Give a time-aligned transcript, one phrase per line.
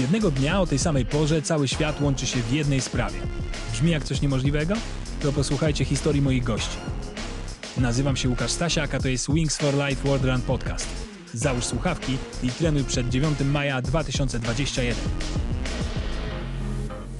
[0.00, 3.18] Jednego dnia o tej samej porze cały świat łączy się w jednej sprawie.
[3.72, 4.74] Brzmi jak coś niemożliwego?
[5.20, 6.76] To posłuchajcie historii moich gości.
[7.78, 10.88] Nazywam się Łukasz Stasiak, a to jest Wings for Life World Run Podcast.
[11.34, 14.94] Załóż słuchawki i trenuj przed 9 maja 2021.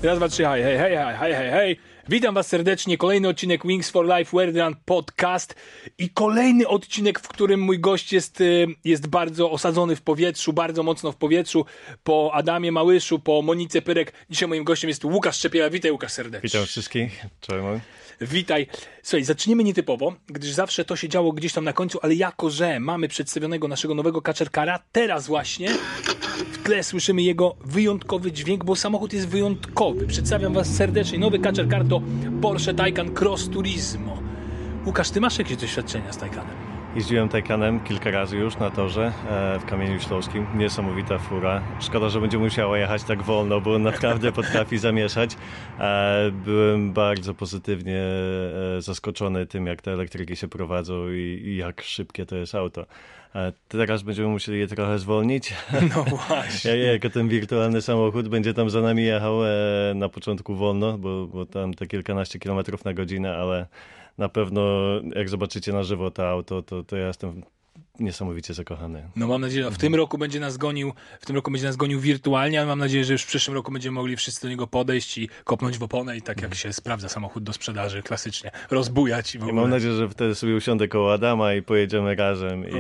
[0.02, 1.78] Raz, dwa, trzy, hej, hej, hej, hej, hej, hej.
[2.10, 2.98] Witam was serdecznie.
[2.98, 5.54] Kolejny odcinek Wings for Life Run Podcast
[5.98, 10.82] i kolejny odcinek, w którym mój gość jest, y, jest bardzo osadzony w powietrzu, bardzo
[10.82, 11.64] mocno w powietrzu.
[12.04, 14.12] Po Adamie Małyszu, po Monice Pyrek.
[14.30, 15.70] Dzisiaj moim gościem jest Łukasz Szczepiela.
[15.70, 16.48] Witaj Łukasz serdecznie.
[16.48, 17.24] Witam wszystkich.
[17.40, 17.62] Cześć.
[18.20, 18.66] Witaj.
[19.08, 22.80] Słuchaj, zaczniemy nietypowo, gdyż zawsze to się działo gdzieś tam na końcu, ale jako, że
[22.80, 25.68] mamy przedstawionego naszego nowego kaczerkara, teraz właśnie
[26.52, 30.06] w tle słyszymy jego wyjątkowy dźwięk, bo samochód jest wyjątkowy.
[30.06, 31.18] Przedstawiam was serdecznie.
[31.18, 32.02] Nowy kaczerkar to
[32.42, 34.22] Porsche Taycan Cross Turismo.
[34.86, 36.67] Łukasz, ty masz jakieś doświadczenia z Taycanem?
[36.98, 40.46] Jeździłem Taycanem kilka razy już na torze e, w Kamieniu Śląskim.
[40.54, 41.62] Niesamowita fura.
[41.80, 45.30] Szkoda, że będzie musiała jechać tak wolno, bo naprawdę potrafi zamieszać.
[45.80, 48.02] E, byłem bardzo pozytywnie
[48.78, 52.86] e, zaskoczony tym, jak te elektryki się prowadzą i jak szybkie to jest auto.
[53.68, 55.54] Teraz będziemy musieli je trochę zwolnić.
[55.94, 56.76] No właśnie.
[56.76, 59.38] jako ten wirtualny samochód będzie tam za nami jechał
[59.94, 63.66] na początku wolno, bo, bo tam te kilkanaście kilometrów na godzinę, ale
[64.18, 64.62] na pewno
[65.16, 67.42] jak zobaczycie na żywo to auto, to, to ja jestem
[68.00, 69.10] niesamowicie zakochany.
[69.16, 71.76] No mam nadzieję, że w tym roku będzie nas gonił, w tym roku będzie nas
[71.76, 74.66] gonił wirtualnie, ale mam nadzieję, że już w przyszłym roku będziemy mogli wszyscy do niego
[74.66, 79.34] podejść i kopnąć w oponę i tak jak się sprawdza samochód do sprzedaży klasycznie, rozbujać
[79.34, 79.52] i w ogóle.
[79.52, 82.74] I mam nadzieję, że wtedy sobie usiądę koło Adama i pojedziemy razem i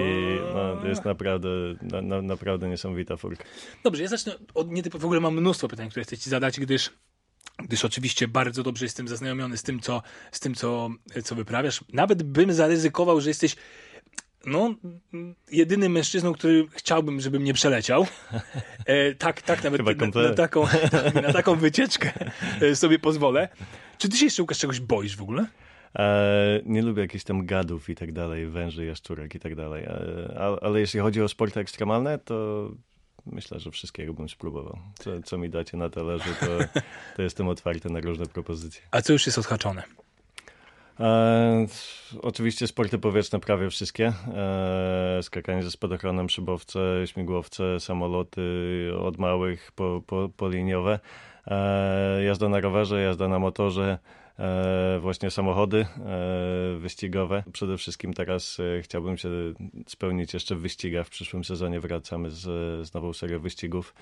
[0.54, 1.48] no, to jest naprawdę,
[1.82, 3.44] na, na, naprawdę niesamowita furka.
[3.84, 6.90] Dobrze, ja zacznę od nietypowo, w ogóle mam mnóstwo pytań, które chcę ci zadać, gdyż
[7.64, 10.90] gdyż oczywiście bardzo dobrze jestem zaznajomiony z tym, co, z tym co,
[11.24, 11.84] co wyprawiasz.
[11.92, 13.56] Nawet bym zaryzykował, że jesteś
[14.46, 14.74] no,
[15.50, 18.06] jedynym mężczyzną, który chciałbym, żeby mnie przeleciał.
[18.86, 20.64] E, tak, tak, nawet na, na, taką,
[21.26, 22.12] na taką wycieczkę
[22.60, 23.48] e, sobie pozwolę.
[23.98, 25.46] Czy ty się jeszcze, Łukasz, czegoś boisz w ogóle?
[25.98, 29.84] E, nie lubię jakichś tam gadów i tak dalej, węży, jaszczurek i tak dalej.
[29.84, 32.70] E, ale jeśli chodzi o sporty ekstremalne, to
[33.32, 34.78] myślę, że wszystkiego bym spróbował.
[34.98, 36.80] Co, co mi dacie na talerzu, to,
[37.16, 38.82] to jestem otwarty na różne propozycje.
[38.90, 39.82] A co już jest odhaczone?
[41.00, 41.66] E,
[42.22, 44.12] oczywiście sporty powietrzne prawie wszystkie.
[44.34, 48.42] E, skakanie ze spadochronem, szybowce, śmigłowce, samoloty
[49.00, 51.00] od małych po, po, po liniowe.
[51.46, 53.98] E, jazda na rowerze, jazda na motorze,
[55.00, 57.42] właśnie samochody e, wyścigowe.
[57.52, 59.28] Przede wszystkim teraz e, chciałbym się
[59.86, 61.06] spełnić jeszcze w wyścigach.
[61.06, 62.42] W przyszłym sezonie wracamy z,
[62.88, 63.94] z nową serią wyścigów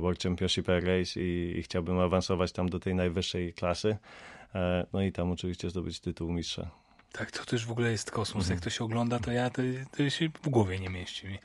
[0.00, 3.96] World Championship Air Race i, i chciałbym awansować tam do tej najwyższej klasy.
[4.92, 6.70] No i tam oczywiście zdobyć tytuł mistrza.
[7.12, 8.44] Tak, to też w ogóle jest kosmos.
[8.44, 8.56] Mhm.
[8.56, 9.62] Jak to się ogląda, to ja to,
[9.96, 11.38] to się w głowie nie mieści mi.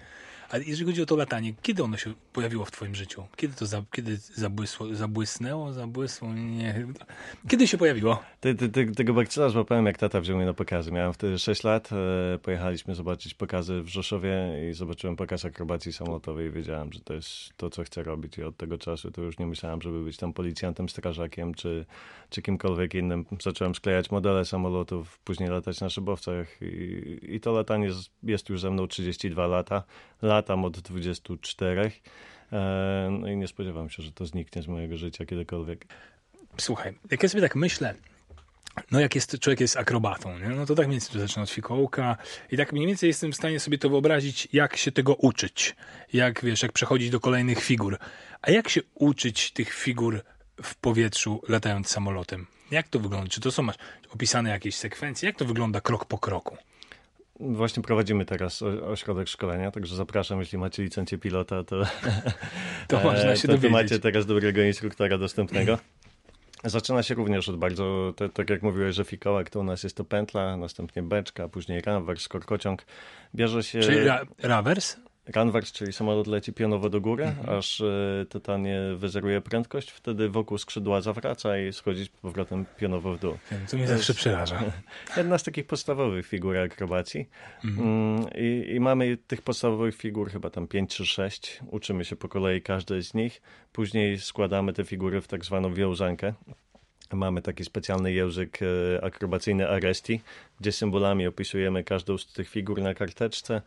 [0.54, 3.24] Ale jeżeli chodzi o to latanie, kiedy ono się pojawiło w twoim życiu?
[3.36, 6.34] Kiedy to za, kiedy zabłysło, zabłysnęło, zabłysło?
[6.34, 6.88] Nie.
[7.48, 8.24] Kiedy się pojawiło?
[8.40, 10.92] Ty, ty, ty, tego bakcyla złapałem, jak tata wziął mnie na pokazy.
[10.92, 14.36] Miałem wtedy 6 lat, e, pojechaliśmy zobaczyć pokazy w Rzeszowie
[14.70, 18.38] i zobaczyłem pokaz akrobacji samolotowej i wiedziałem, że to jest to, co chcę robić.
[18.38, 21.86] I od tego czasu to już nie myślałem, żeby być tam policjantem, strażakiem czy,
[22.30, 23.26] czy kimkolwiek innym.
[23.42, 27.90] Zacząłem sklejać modele samolotów, później latać na szybowcach i, i to latanie
[28.24, 29.84] jest już ze mną 32 lata.
[30.44, 31.92] Latam od 24
[32.52, 35.86] e, no i nie spodziewam się, że to zniknie z mojego życia kiedykolwiek.
[36.58, 37.96] Słuchaj, jak ja sobie tak myślę,
[38.92, 40.50] no jak jest, człowiek jest akrobatą, nie?
[40.50, 42.18] no to tak mniej więcej zaczyna od fikołka
[42.52, 45.76] i tak mniej więcej jestem w stanie sobie to wyobrazić, jak się tego uczyć,
[46.14, 47.98] jak wiesz, jak przechodzić do kolejnych figur.
[48.42, 50.22] A jak się uczyć tych figur
[50.64, 52.48] w powietrzu latając samolotem?
[52.72, 53.30] Jak to wygląda?
[53.30, 53.76] Czy to są masz
[54.10, 55.28] opisane jakieś sekwencje?
[55.28, 56.58] Jak to wygląda krok po kroku?
[57.52, 61.84] Właśnie prowadzimy teraz ośrodek szkolenia, także zapraszam, jeśli macie licencję pilota, to,
[62.88, 65.78] to można się to, to macie teraz dobrego instruktora dostępnego.
[66.64, 69.98] Zaczyna się również od bardzo, te, tak jak mówiłeś, że fikołek to u nas jest
[69.98, 72.86] to pętla, następnie beczka, później ramwers, korkociąg.
[73.36, 73.80] Bierze się...
[73.80, 74.98] Czyli ra rawers?
[75.36, 77.58] Runwax, czyli samolot leci pionowo do góry, mhm.
[77.58, 83.20] aż y, totalnie wyzeruje prędkość, wtedy wokół skrzydła zawraca i schodzi z powrotem pionowo w
[83.20, 83.38] dół.
[83.72, 84.64] To mnie zawsze przeraża.
[85.18, 87.30] Jedna z takich podstawowych figur akrobacji.
[87.64, 87.88] Mhm.
[87.88, 91.60] Mm, I, I, mamy tych podstawowych figur chyba tam 5 czy 6.
[91.72, 93.42] Uczymy się po kolei każdej z nich.
[93.72, 96.34] Później składamy te figury w tak zwaną wiązankę.
[97.14, 100.22] Mamy taki specjalny język e, akrobacyjny Aresti,
[100.64, 103.62] gdzie symbolami opisujemy każdą z tych figur na karteczce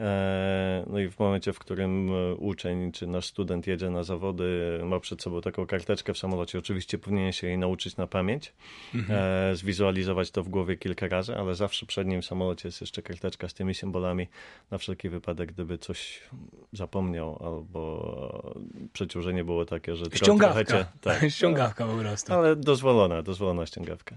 [0.00, 4.80] E, no i w momencie, w którym e, uczeń czy nasz student jedzie na zawody,
[4.84, 8.52] ma przed sobą taką karteczkę w samolocie, oczywiście powinien się jej nauczyć na pamięć,
[8.94, 9.20] mhm.
[9.52, 13.02] E, zwizualizować to w głowie kilka razy, ale zawsze przed nim w samolocie jest jeszcze
[13.02, 14.28] karteczka z tymi symbolami
[14.70, 16.20] na wszelki wypadek, gdyby coś
[16.72, 18.54] zapomniał albo
[18.92, 20.64] przeciążenie było takie, że ściągawka.
[20.64, 22.32] Cię, tak, ściągawka po prostu.
[22.32, 24.16] Ale dozwolona, dozwolona ściągawka.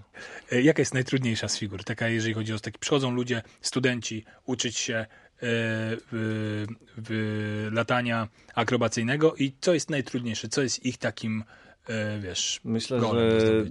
[0.52, 1.84] Jaka jest najtrudniejsza z figur?
[1.84, 5.06] Taka, jeżeli chodzi o taki, przychodzą ludzie, studenci, uczyć się
[5.40, 6.64] w,
[6.96, 11.44] w latania akrobacyjnego i co jest najtrudniejsze, co jest ich takim,
[11.88, 13.64] e, wiesz, Myślę, że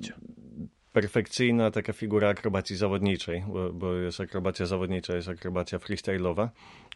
[0.94, 6.48] perfekcyjna taka figura akrobacji zawodniczej, bo, bo, jest akrobacja zawodnicza, jest akrobacja freestyle'owa.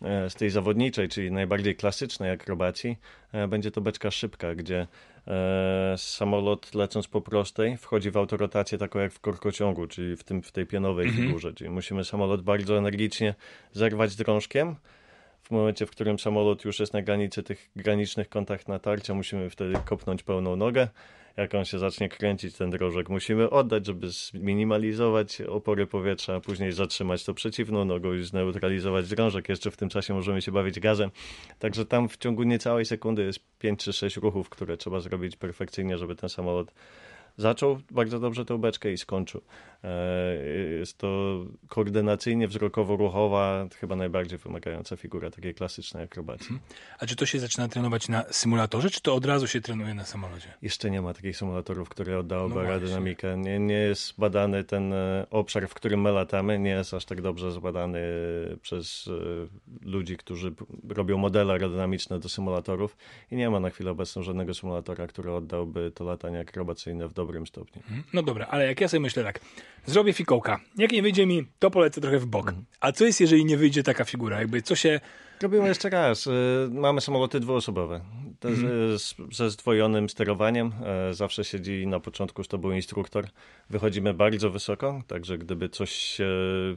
[0.01, 2.97] E, z tej zawodniczej, czyli najbardziej klasycznej akrobacji,
[3.31, 4.87] e, będzie to beczka szybka, gdzie e,
[5.97, 10.51] samolot lecąc po prostej wchodzi w autorotację taką jak w korkociągu, czyli w, tym, w
[10.51, 11.25] tej pionowej mhm.
[11.27, 13.35] figurze, czyli musimy samolot bardzo energicznie
[13.73, 14.75] zerwać drążkiem,
[15.43, 19.75] w momencie, w którym samolot już jest na granicy tych granicznych kontakt natarcia, musimy wtedy
[19.85, 20.87] kopnąć pełną nogę
[21.37, 26.71] jak on się zacznie kręcić, ten drożek, musimy oddać, żeby zminimalizować opory powietrza, a później
[26.71, 29.49] zatrzymać to przeciwną nogą i zneutralizować drążek.
[29.49, 31.11] Jeszcze w tym czasie możemy się bawić gazem.
[31.59, 35.97] Także tam w ciągu niecałej sekundy jest 5 czy 6 ruchów, które trzeba zrobić perfekcyjnie,
[35.97, 36.73] żeby ten samolot
[37.37, 39.41] zaczął bardzo dobrze tę beczkę i skończył.
[39.83, 40.35] E,
[40.79, 46.51] jest to koordynacyjnie, wzrokowo-ruchowa, chyba najbardziej wymagająca figura takiej klasycznej akrobacji.
[46.51, 46.59] Mhm.
[46.99, 50.05] A czy to się zaczyna trenować na symulatorze, czy to od razu się trenuje na
[50.05, 50.53] samolocie?
[50.61, 53.37] Jeszcze nie ma takich symulatorów, które oddałyby no aerodynamikę.
[53.37, 57.21] Nie, nie jest badany ten e, obszar, w którym my latamy, nie jest aż tak
[57.21, 57.99] dobrze zbadany
[58.61, 59.09] przez
[59.83, 60.53] e, ludzi, którzy
[60.89, 62.97] robią modele aerodynamiczne do symulatorów
[63.31, 67.26] i nie ma na chwilę obecną żadnego symulatora, który oddałby to latanie akrobacyjne w dobrym
[67.45, 67.81] stopniu.
[67.81, 68.03] Mhm.
[68.13, 69.39] No dobra, ale jak ja sobie myślę tak,
[69.85, 70.59] zrobię fikołka.
[70.77, 72.47] Jak nie wyjdzie mi, to polecę trochę w bok.
[72.47, 72.65] Mhm.
[72.79, 74.39] A co jest, jeżeli nie wyjdzie taka figura?
[74.39, 74.99] Jakby co się...
[75.41, 76.27] Robimy jeszcze raz.
[76.27, 76.31] Y,
[76.71, 78.01] mamy samoloty dwuosobowe
[78.43, 78.99] mhm.
[78.99, 80.71] z, ze zdwojonym sterowaniem.
[81.09, 83.27] E, zawsze siedzi na początku, to był instruktor.
[83.69, 86.17] Wychodzimy bardzo wysoko, także gdyby coś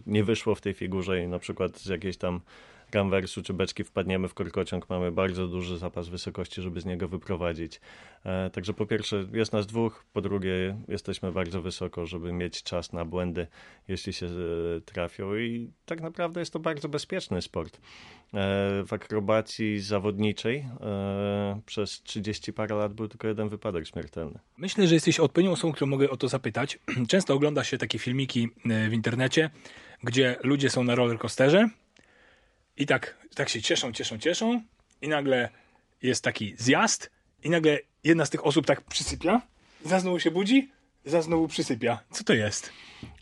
[0.06, 2.40] nie wyszło w tej figurze i na przykład z jakiejś tam
[2.90, 7.80] gamwersu czy beczki wpadniemy w korkociąg, mamy bardzo duży zapas wysokości, żeby z niego wyprowadzić.
[8.24, 12.92] E, także po pierwsze jest nas dwóch, po drugie jesteśmy bardzo wysoko, żeby mieć czas
[12.92, 13.46] na błędy,
[13.88, 17.76] jeśli się e, trafią i tak naprawdę jest to bardzo bezpieczny sport.
[17.76, 17.80] E,
[18.86, 20.66] w akrobacji zawodniczej
[21.66, 24.38] przez 30 parę lat był tylko jeden wypadek śmiertelny.
[24.58, 26.78] Myślę, że jesteś odpowiednią osobą, którą mogę o to zapytać.
[27.08, 29.50] Często ogląda się takie filmiki w internecie,
[30.02, 31.68] gdzie ludzie są na rollercoasterze
[32.80, 34.62] i tak, tak się cieszą, cieszą, cieszą
[35.02, 35.48] i nagle
[36.02, 37.10] jest taki zjazd
[37.44, 39.40] i nagle jedna z tych osób tak przysypia,
[39.84, 40.70] za znowu się budzi,
[41.04, 41.98] za znowu przysypia.
[42.10, 42.72] Co to jest?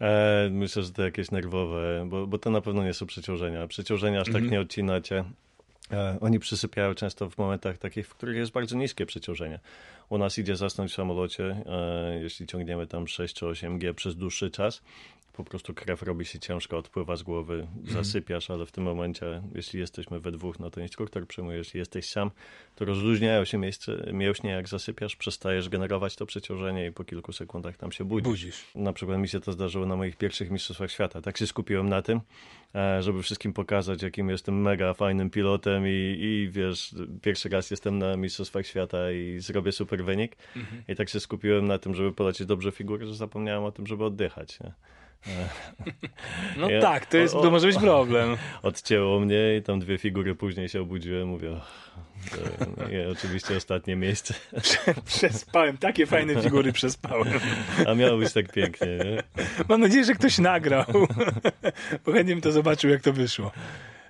[0.00, 3.66] E, myślę, że to jakieś nerwowe, bo, bo to na pewno nie są przeciążenia.
[3.66, 4.52] Przeciążenia aż tak mhm.
[4.52, 5.24] nie odcinacie.
[5.92, 9.60] E, oni przysypiają często w momentach takich, w których jest bardzo niskie przeciążenie.
[10.08, 14.16] U nas idzie zasnąć w samolocie, e, jeśli ciągniemy tam 6 czy 8 G przez
[14.16, 14.82] dłuższy czas,
[15.38, 17.86] po prostu krew robi się ciężko, odpływa z głowy, mhm.
[17.86, 22.08] zasypiasz, ale w tym momencie, jeśli jesteśmy we dwóch, no to instruktor przyjmuje, jeśli jesteś
[22.08, 22.30] sam,
[22.74, 27.76] to rozluźniają się miejsce, mięśnie, jak zasypiasz, przestajesz generować to przeciążenie i po kilku sekundach
[27.76, 28.28] tam się budzisz.
[28.28, 28.64] budzisz.
[28.74, 31.20] Na przykład mi się to zdarzyło na moich pierwszych mistrzostwach świata.
[31.22, 32.20] Tak się skupiłem na tym,
[32.74, 37.98] e, żeby wszystkim pokazać, jakim jestem mega fajnym pilotem i, i wiesz, pierwszy raz jestem
[37.98, 40.36] na mistrzostwach świata i zrobię super wynik.
[40.56, 40.82] Mhm.
[40.88, 44.04] I tak się skupiłem na tym, żeby polecieć dobrze figurę, że zapomniałem o tym, żeby
[44.04, 44.60] oddychać.
[44.60, 44.72] Nie?
[46.56, 48.36] No ja, tak, to, jest, o, to może być problem.
[48.62, 51.50] Odcięło mnie i tam dwie figury później się obudziłem, mówię,
[52.90, 54.34] nie, oczywiście ostatnie miejsce.
[55.04, 57.40] Przespałem, takie fajne figury przespałem.
[57.86, 59.22] A miało być tak pięknie, nie?
[59.68, 60.84] Mam nadzieję, że ktoś nagrał,
[62.06, 63.52] bo chętnie bym to zobaczył, jak to wyszło.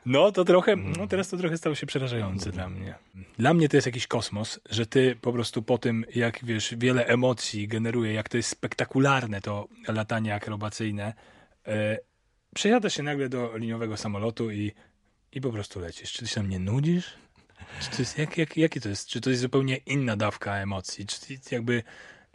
[0.08, 2.94] No to trochę, no teraz to trochę stało się przerażające dla mnie.
[3.38, 7.06] Dla mnie to jest jakiś kosmos, że ty po prostu po tym, jak wiesz, wiele
[7.06, 11.14] emocji generuje, jak to jest spektakularne to latanie akrobacyjne,
[12.54, 14.72] przejadasz się nagle do liniowego samolotu i,
[15.32, 16.12] i po prostu lecisz.
[16.12, 17.14] Czy ty się tam nie nudzisz?
[17.80, 19.08] Czy to jest, jak, jak, jakie to jest?
[19.08, 21.06] Czy to jest zupełnie inna dawka emocji?
[21.06, 21.82] Czy jakby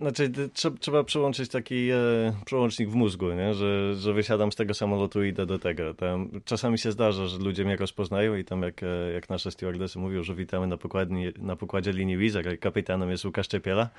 [0.03, 0.31] znaczy,
[0.79, 1.97] trzeba przełączyć taki e,
[2.45, 3.53] przełącznik w mózgu, nie?
[3.53, 5.93] Że, że wysiadam z tego samolotu i idę do tego.
[5.93, 9.99] Tam, czasami się zdarza, że ludzie mnie rozpoznają i tam jak, e, jak nasze stewardesy
[9.99, 13.89] mówią, że witamy na, pokładni, na pokładzie linii Wizard, a kapitanem jest Łukasz Czepiela,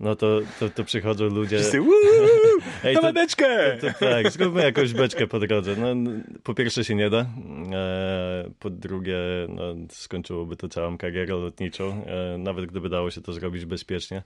[0.00, 1.58] no to, to, to przychodzą ludzie...
[1.58, 1.78] Wszyscy,
[2.84, 3.76] Ej, to, beczkę!
[3.80, 5.76] To, to, tak, zróbmy jakąś beczkę po drodze.
[5.76, 6.10] No,
[6.42, 7.26] po pierwsze się nie da,
[7.72, 9.16] e, po drugie
[9.48, 14.22] no, skończyłoby to całą karierę lotniczą, e, nawet gdyby dało się to zrobić bezpiecznie.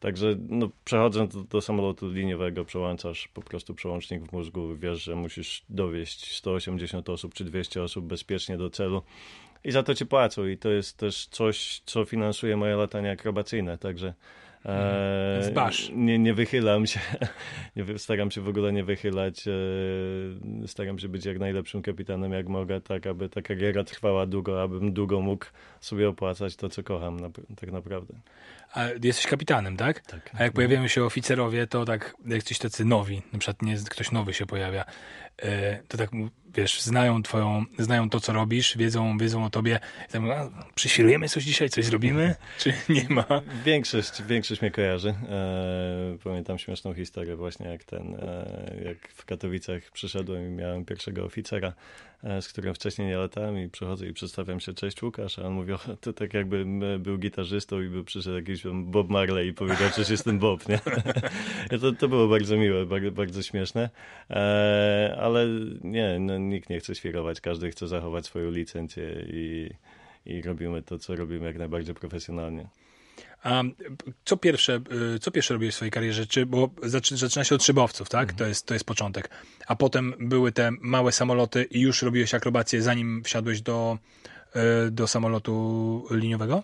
[0.00, 5.16] Także no, przechodząc do, do samolotu liniowego, przełączasz po prostu przełącznik w mózgu, wiesz, że
[5.16, 9.02] musisz dowieść 180 osób czy 200 osób bezpiecznie do celu
[9.64, 10.46] i za to ci płacą.
[10.46, 14.14] I to jest też coś, co finansuje moje latania akrobacyjne, także
[14.68, 15.90] e, Zbasz.
[15.94, 17.00] Nie, nie wychylam się,
[17.76, 22.48] nie, staram się w ogóle nie wychylać, e, staram się być jak najlepszym kapitanem jak
[22.48, 25.46] mogę, tak aby ta kariera trwała długo, abym długo mógł
[25.80, 27.30] sobie opłacać to, co kocham na,
[27.60, 28.14] tak naprawdę.
[28.74, 30.00] A jesteś kapitanem, tak?
[30.00, 30.30] Tak.
[30.34, 34.12] A jak pojawiają się oficerowie, to tak, jak coś tacy nowi, na przykład nie, ktoś
[34.12, 34.84] nowy się pojawia,
[35.88, 36.10] to tak,
[36.56, 39.80] wiesz, znają twoją, znają to, co robisz, wiedzą, wiedzą o tobie.
[40.10, 40.28] Tam,
[40.74, 42.34] przyświrujemy coś dzisiaj, coś zrobimy?
[42.60, 43.24] Czy nie ma?
[43.64, 45.08] Większość, większość mnie kojarzy.
[45.08, 51.24] E, pamiętam śmieszną historię właśnie, jak ten, e, jak w Katowicach przyszedłem i miałem pierwszego
[51.24, 51.72] oficera,
[52.26, 55.52] E, z którym wcześniej nie latałem i przychodzę i przedstawiam się, cześć Łukasz, a on
[55.52, 59.88] mówi, o, to tak jakbym był gitarzystą i by przyszedł jakiś Bob Marley i powiedział,
[59.96, 60.78] że jestem Bob, nie?
[61.80, 63.90] to, to było bardzo miłe, bardzo, bardzo śmieszne,
[64.30, 65.46] e, ale
[65.84, 69.70] nie, no, nikt nie chce świrować, każdy chce zachować swoją licencję i,
[70.26, 72.68] i robimy to, co robimy jak najbardziej profesjonalnie.
[73.42, 73.62] A
[74.24, 74.80] co pierwsze,
[75.14, 76.26] y, co pierwsze robiłeś w swojej karierze?
[76.26, 78.22] Czy, bo zaczyna się od szybowców, tak?
[78.22, 78.38] Mhm.
[78.38, 79.30] To, jest, to jest początek.
[79.66, 83.98] A potem były te małe samoloty i już robiłeś akrobację, zanim wsiadłeś do,
[84.86, 86.62] y, do samolotu liniowego?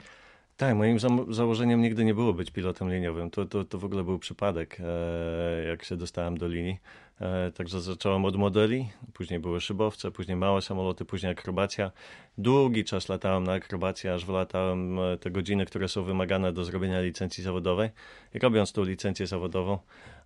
[0.57, 3.31] Tak, moim za założeniem nigdy nie było być pilotem liniowym.
[3.31, 6.78] To, to, to w ogóle był przypadek, e, jak się dostałem do linii.
[7.23, 11.93] E, także zacząłem od modeli, później były szybowce, później małe samoloty, później akrobacja.
[12.38, 17.00] Długi czas latałem na akrobację, aż wylatałem e, te godziny, które są wymagane do zrobienia
[17.00, 17.91] licencji zawodowej.
[18.35, 19.79] I robiąc tą licencję zawodową,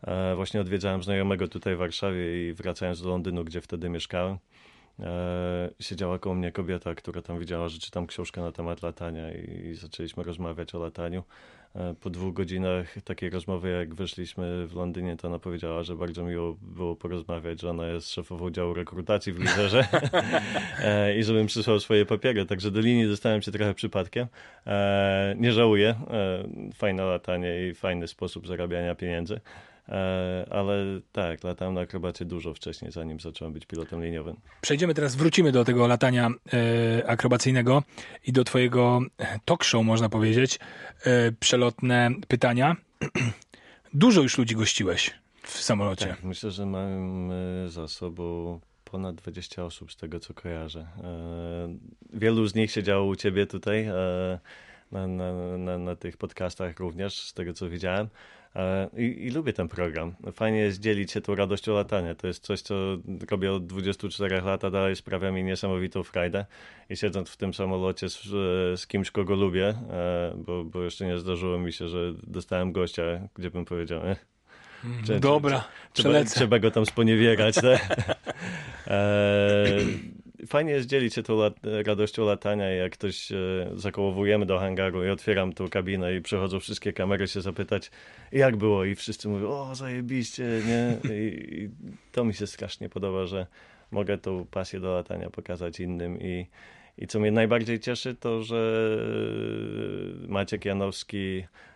[0.02, 4.38] e, właśnie odwiedzałem znajomego tutaj w Warszawie i wracając do Londynu, gdzie wtedy mieszkałem,
[5.80, 10.22] siedziała koło mnie kobieta, która tam widziała, że czytam książkę na temat latania i zaczęliśmy
[10.22, 11.22] rozmawiać o lataniu.
[11.76, 16.23] E, po dwóch godzinach takiej rozmowy, jak wyszliśmy w Londynie, to ona powiedziała, że bardzo
[16.25, 19.87] miło było porozmawiać, że ona jest szefową działu rekrutacji w Lizerze
[20.85, 22.47] e, i żebym przysłał swoje papiery.
[22.47, 24.26] Także do linii dostałem się trochę przypadkiem.
[24.66, 25.95] E, nie żałuję.
[26.75, 29.40] Fajne latanie i fajny sposób zarabiania pieniędzy.
[29.88, 34.36] E, ale tak, latałem na akrobacie dużo wcześniej, zanim zacząłem być pilotem liniowym.
[34.60, 37.82] Przejdziemy teraz, wrócimy do tego latania e, akrobacyjnego
[38.26, 39.00] i do twojego
[39.44, 40.58] talk show, można powiedzieć.
[41.04, 42.76] E, przelotne pytania.
[43.94, 46.06] dużo już ludzi gościłeś w samolocie.
[46.06, 50.86] Tak, myślę, że mamy za sobą ponad 20 osób z tego, co kojarzę.
[52.12, 53.86] Wielu z nich siedziało u ciebie tutaj
[54.92, 58.08] na, na, na, na tych podcastach również, z tego, co widziałem.
[58.56, 60.14] E, I, I, lubię ten program.
[60.32, 62.14] Fajnie jest dzielić się tą radością latania.
[62.14, 62.75] To jest coś, co
[63.30, 66.46] robię od 24 lat, a dalej sprawia mi niesamowitą frajdę.
[66.90, 68.22] I siedząc w tym samolocie z,
[68.80, 73.02] z kimś, kogo lubię, e, bo, bo jeszcze nie zdarzyło mi się, że dostałem gościa,
[73.34, 74.18] gdzie bym powiedział, eh,
[75.20, 77.54] Dobra, trzeba, trzeba, go tam sponiewierać.
[77.54, 77.96] Tak?
[80.46, 81.54] e, fajnie jest dzielić się tą lat,
[81.86, 83.36] radością latania jak ktoś e,
[83.74, 87.90] zakołowujemy do hangaru i otwieram tą kabinę i przychodzą wszystkie kamery się zapytać
[88.32, 91.10] jak było i wszyscy mówią o zajebiście, nie?
[91.14, 91.70] I, i
[92.12, 93.46] to mi się strasznie podoba, że
[93.90, 96.46] mogę tą pasję do latania pokazać innym i
[96.98, 98.98] i co mnie najbardziej cieszy, to że
[100.28, 101.44] Maciek Janowski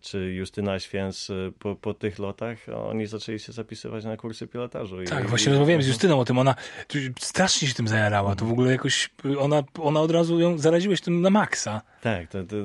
[0.00, 4.96] czy Justyna Święc e, po, po tych lotach, oni zaczęli się zapisywać na kursy pilotażu.
[5.04, 6.54] Tak, I, właśnie i, rozmawiałem z Justyną o tym, ona
[7.18, 11.20] strasznie się tym zajarała, to w ogóle jakoś, ona, ona od razu ją zaraziłeś tym
[11.20, 11.80] na maksa.
[12.00, 12.56] Tak, to, to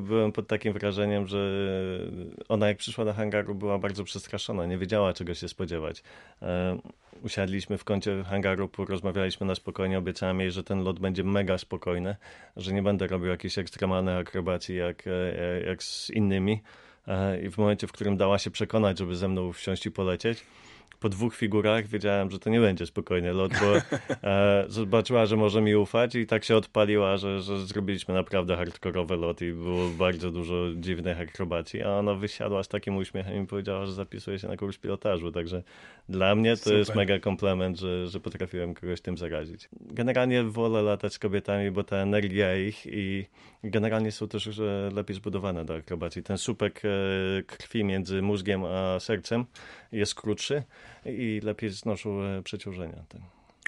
[0.00, 1.50] byłem pod takim wrażeniem, że
[2.48, 6.02] ona jak przyszła do hangaru była bardzo przestraszona, nie wiedziała czego się spodziewać.
[6.42, 6.78] E,
[7.22, 12.16] usiadliśmy w kącie hangaru, porozmawialiśmy na spokojnie, obiecałem jej, że ten lot będzie mega spokojny,
[12.56, 15.04] że nie będę robił jakiejś ekstremalnej akrobacji jak,
[15.66, 16.62] jak z innymi.
[17.42, 20.44] I w momencie, w którym dała się przekonać, żeby ze mną wsiąść i polecieć,
[21.00, 23.76] po dwóch figurach wiedziałem, że to nie będzie spokojny lot, bo
[24.30, 29.16] e, zobaczyła, że może mi ufać i tak się odpaliła, że, że zrobiliśmy naprawdę hardkorowy
[29.16, 33.86] lot i było bardzo dużo dziwnych akrobacji, a ona wysiadła z takim uśmiechem i powiedziała,
[33.86, 35.62] że zapisuje się na kurs pilotażu, także
[36.08, 36.78] dla mnie to Super.
[36.78, 39.68] jest mega komplement, że, że potrafiłem kogoś tym zarazić.
[39.80, 43.26] Generalnie wolę latać z kobietami, bo ta energia ich i
[43.64, 44.60] generalnie są też
[44.92, 46.22] lepiej zbudowane do akrobacji.
[46.22, 46.88] Ten słupek e,
[47.42, 49.44] krwi między mózgiem a sercem
[49.92, 50.62] jest krótszy
[51.04, 53.04] i lepiej znoszą e, przeciążenia.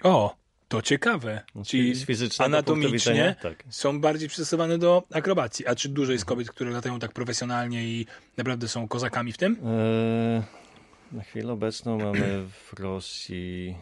[0.03, 0.35] O,
[0.67, 1.41] to ciekawe.
[1.55, 1.93] No, Czyli
[2.39, 3.63] anatomicznie tak.
[3.69, 5.67] są bardziej przystosowane do akrobacji.
[5.67, 8.05] A czy dużo jest kobiet, które latają tak profesjonalnie i
[8.37, 9.57] naprawdę są kozakami w tym?
[9.65, 10.43] E,
[11.11, 13.75] na chwilę obecną mamy w Rosji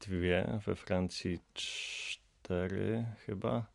[0.00, 3.66] dwie, we Francji cztery chyba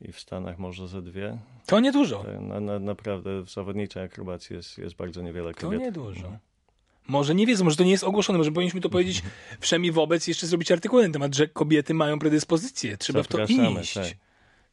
[0.00, 1.38] i w Stanach może ze dwie.
[1.66, 2.24] To niedużo.
[2.40, 5.80] Na, na, naprawdę w zawodniczej akrobacji jest, jest bardzo niewiele kobiet.
[5.80, 6.38] To niedużo.
[7.08, 9.22] Może nie wiedzą, może to nie jest ogłoszone, może powinniśmy to powiedzieć
[9.60, 12.96] wszemi wobec jeszcze zrobić artykuł na temat, że kobiety mają predyspozycję.
[12.96, 13.94] Trzeba w to iść.
[13.94, 14.06] Tak.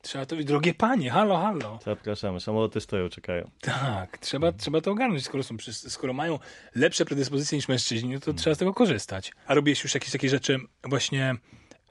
[0.01, 1.79] Trzeba to, drogie panie, halo, halo.
[1.85, 3.51] Zapraszamy, samoloty stoją, czekają.
[3.61, 6.39] Tak, trzeba, trzeba to ogarnąć, skoro, są, skoro mają
[6.75, 9.31] lepsze predyspozycje niż mężczyźni, no to trzeba z tego korzystać.
[9.47, 11.35] A robiłeś już jakieś takie rzeczy właśnie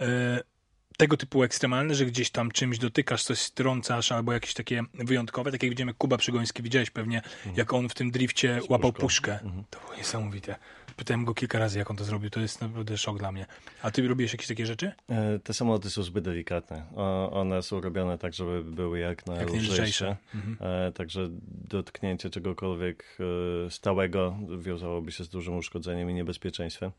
[0.01, 0.41] e,
[0.99, 5.63] tego typu ekstremalne, że gdzieś tam czymś dotykasz, coś strącasz, albo jakieś takie wyjątkowe, tak
[5.63, 7.57] jak widzimy Kuba Przygoński, widziałeś pewnie, mhm.
[7.57, 9.33] jak on w tym drifcie łapał puszkę.
[9.33, 9.65] Mhm.
[9.71, 10.57] To było niesamowite.
[10.97, 12.31] Pytałem go kilka razy, jak on to zrobił.
[12.31, 13.47] To jest naprawdę szok dla mnie.
[13.83, 14.93] A ty robiłeś jakieś takie rzeczy?
[15.09, 16.87] E, te samoloty są zbyt delikatne.
[17.33, 20.17] one są robione tak, żeby były jak najlżejsze.
[20.35, 20.57] Mhm.
[20.61, 21.29] E, także
[21.69, 23.19] dotknięcie czegokolwiek
[23.67, 26.91] e, stałego wiązałoby się z dużym uszkodzeniem i niebezpieczeństwem.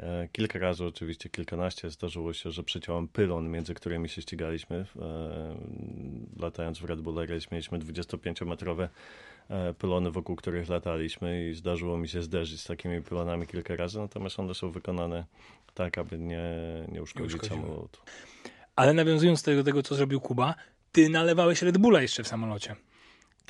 [0.00, 4.86] E, kilka razy, oczywiście kilkanaście, zdarzyło się, że przeciąłem pylon, między którymi się ścigaliśmy.
[5.00, 5.56] E,
[6.38, 8.88] latając w Red Bull Race mieliśmy 25-metrowe
[9.48, 13.98] e, pylony, wokół których lataliśmy i zdarzyło mi się zderzyć z takimi pylonami kilka razy,
[13.98, 15.24] natomiast one są wykonane
[15.74, 16.42] tak, aby nie,
[16.92, 18.00] nie uszkodzić samolotu.
[18.76, 20.54] Ale nawiązując do tego, tego, co zrobił Kuba,
[20.92, 22.76] ty nalewałeś Red Bulla jeszcze w samolocie.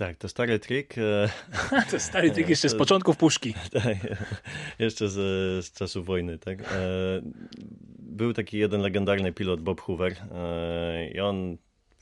[0.00, 0.98] Tak, to stary trik.
[0.98, 1.28] E,
[1.90, 3.54] to stary trik jeszcze z początków puszki.
[3.82, 3.96] Tak,
[4.78, 5.14] jeszcze z,
[5.66, 6.38] z czasów wojny.
[6.38, 6.60] Tak.
[6.60, 6.66] E,
[7.98, 11.56] był taki jeden legendarny pilot, Bob Hoover, e, i on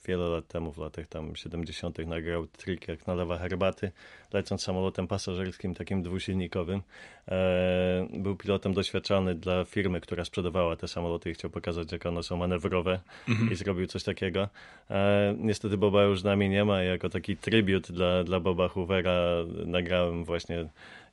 [0.07, 1.99] wiele lat temu, w latach tam 70.
[1.99, 3.91] nagrał trik, jak nalewa herbaty,
[4.33, 6.83] lecąc samolotem pasażerskim, takim dwusilnikowym.
[7.29, 12.23] E, był pilotem doświadczalny dla firmy, która sprzedawała te samoloty i chciał pokazać, jak one
[12.23, 13.53] są manewrowe mhm.
[13.53, 14.49] i zrobił coś takiego.
[14.91, 19.45] E, niestety Boba już z nami nie ma jako taki tribut dla, dla Boba Hoovera
[19.67, 20.69] nagrałem właśnie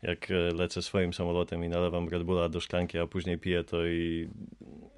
[0.07, 4.29] jak lecę swoim samolotem i nalewam Red Bulla do szklanki, a później piję to i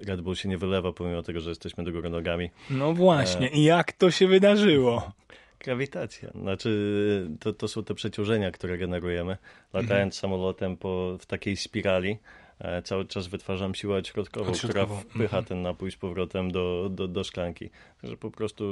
[0.06, 2.50] Red Bull się nie wylewa, pomimo tego, że jesteśmy do góry nogami.
[2.70, 3.54] No właśnie, e...
[3.54, 5.12] i jak to się wydarzyło?
[5.60, 6.30] Grawitacja.
[6.30, 9.36] Znaczy, to, to są te przeciążenia, które generujemy.
[9.72, 10.12] Latając mhm.
[10.12, 12.18] samolotem po, w takiej spirali,
[12.58, 15.44] e, cały czas wytwarzam siłę środkową, która wpycha mhm.
[15.44, 17.70] ten napój z powrotem do, do, do szklanki.
[18.00, 18.64] Także po prostu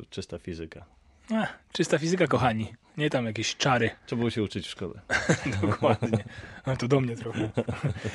[0.00, 0.97] e, czysta fizyka.
[1.34, 2.72] Ach, czysta fizyka, kochani.
[2.98, 3.90] Nie tam jakieś czary.
[4.06, 5.00] Trzeba było się uczyć w szkole.
[5.62, 6.24] Dokładnie.
[6.66, 7.50] No to do mnie trochę.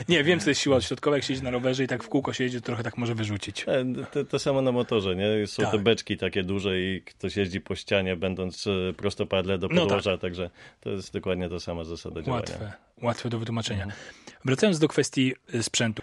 [0.09, 1.15] nie, wiem, co jest siła odśrodkowa.
[1.15, 3.65] Jak siedzi na rowerze i tak w kółko się jedzie, to trochę tak może wyrzucić.
[3.67, 5.47] E, to, to samo na motorze, nie?
[5.47, 5.71] Są tak.
[5.71, 10.17] te beczki takie duże i ktoś jeździ po ścianie, będąc e, prostopadle do podłoża, no
[10.17, 10.21] tak.
[10.21, 10.49] także
[10.81, 12.41] to jest dokładnie ta sama zasada działania.
[12.41, 13.83] Łatwe, łatwe do wytłumaczenia.
[13.83, 14.01] Mhm.
[14.45, 16.01] Wracając do kwestii e, sprzętu.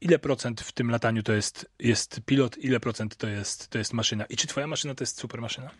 [0.00, 3.92] Ile procent w tym lataniu to jest, jest pilot, ile procent to jest, to jest
[3.92, 4.24] maszyna?
[4.24, 5.70] I czy twoja maszyna to jest super maszyna?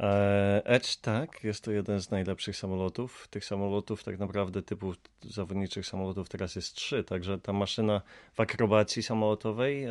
[0.00, 3.28] E, Edge tak, jest to jeden z najlepszych samolotów.
[3.28, 8.02] Tych samolotów tak naprawdę typu zawodniczych samolotów teraz jest trzy, także ta maszyna
[8.32, 9.90] w akrobacji samolotowej e,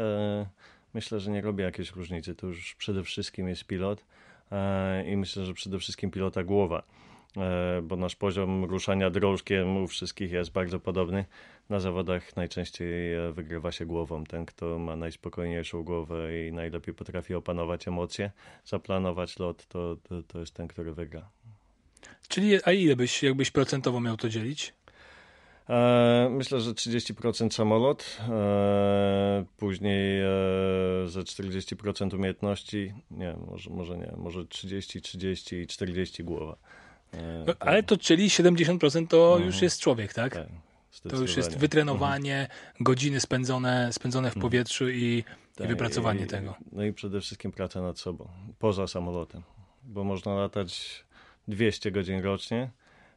[0.94, 2.36] myślę, że nie robi jakiejś różnicy.
[2.36, 4.06] To już przede wszystkim jest pilot
[4.52, 6.84] e, i myślę, że przede wszystkim pilota głowa.
[7.84, 11.26] Bo nasz poziom ruszania drążkiem u wszystkich jest bardzo podobny.
[11.70, 14.24] Na zawodach najczęściej e, wygrywa się głową.
[14.24, 18.32] Ten, kto ma najspokojniejszą głowę i najlepiej potrafi opanować emocje,
[18.66, 21.30] zaplanować lot, to, to, to jest ten, który wygra.
[22.28, 24.74] Czyli, a ile byś, jakbyś procentowo miał to dzielić?
[25.70, 30.22] E, myślę, że 30% samolot, e, później
[31.06, 36.56] ze 40% umiejętności, nie, może, może nie, może 30, 30 i 40 głowa.
[37.48, 39.46] No, ale to czyli 70% to mhm.
[39.46, 40.34] już jest człowiek, tak?
[40.34, 40.48] tak
[41.10, 42.50] to już jest wytrenowanie, mhm.
[42.80, 44.42] godziny spędzone, spędzone w mhm.
[44.42, 45.24] powietrzu i,
[45.56, 46.56] tak, i wypracowanie i, tego.
[46.72, 48.28] No i przede wszystkim praca nad sobą,
[48.60, 49.42] poza samolotem,
[49.84, 51.04] bo można latać
[51.48, 52.70] 200 godzin rocznie,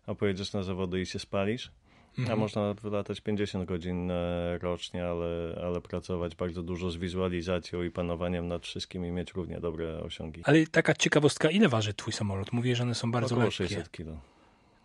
[0.07, 1.70] a pojedziesz na zawody i się spalisz,
[2.18, 2.38] Mhm.
[2.38, 7.90] A można wylatać 50 godzin e, rocznie, ale, ale pracować bardzo dużo z wizualizacją i
[7.90, 10.40] panowaniem nad wszystkim i mieć równie dobre osiągi.
[10.44, 12.53] Ale taka ciekawostka, ile waży twój samolot?
[12.53, 13.68] Mówię, że one są bardzo Około lekkie.
[13.68, 14.20] 600 kilo.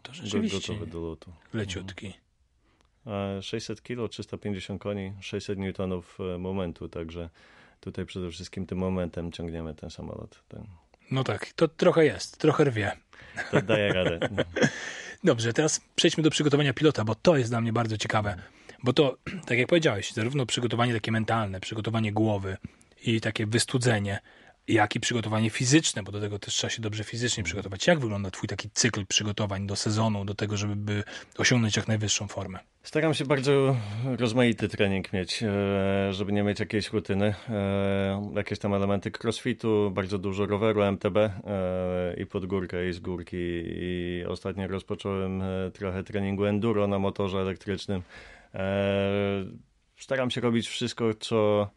[0.04, 0.74] To rzeczywiście.
[0.74, 1.32] Gotowy do lotu.
[1.54, 2.14] Leciutki.
[3.42, 3.84] 600 mhm.
[3.84, 7.30] kilo, 350 koni, 600 newtonów e, momentu, także
[7.80, 10.44] tutaj przede wszystkim tym momentem ciągniemy ten samolot.
[10.48, 10.64] Ten.
[11.12, 12.92] No tak, to trochę jest, trochę rwie.
[13.52, 14.20] To daje radę.
[15.24, 18.36] Dobrze, teraz przejdźmy do przygotowania pilota, bo to jest dla mnie bardzo ciekawe.
[18.84, 22.58] Bo to, tak jak powiedziałeś, zarówno przygotowanie takie mentalne, przygotowanie głowy
[23.04, 24.20] i takie wystudzenie,
[24.74, 27.88] jak i przygotowanie fizyczne, bo do tego też trzeba się dobrze fizycznie przygotować.
[27.88, 31.04] Jak wygląda twój taki cykl przygotowań do sezonu, do tego, żeby
[31.38, 32.60] osiągnąć jak najwyższą formę?
[32.84, 37.36] Staram się bardzo rozmaity trening mieć, e, żeby nie mieć jakiejś rutyny.
[37.50, 41.32] E, jakieś tam elementy crossfitu, bardzo dużo roweru MTB e,
[42.18, 43.38] i pod górkę i z górki.
[43.66, 48.02] I ostatnio rozpocząłem trochę treningu enduro na motorze elektrycznym.
[49.98, 51.70] Staram się robić wszystko, co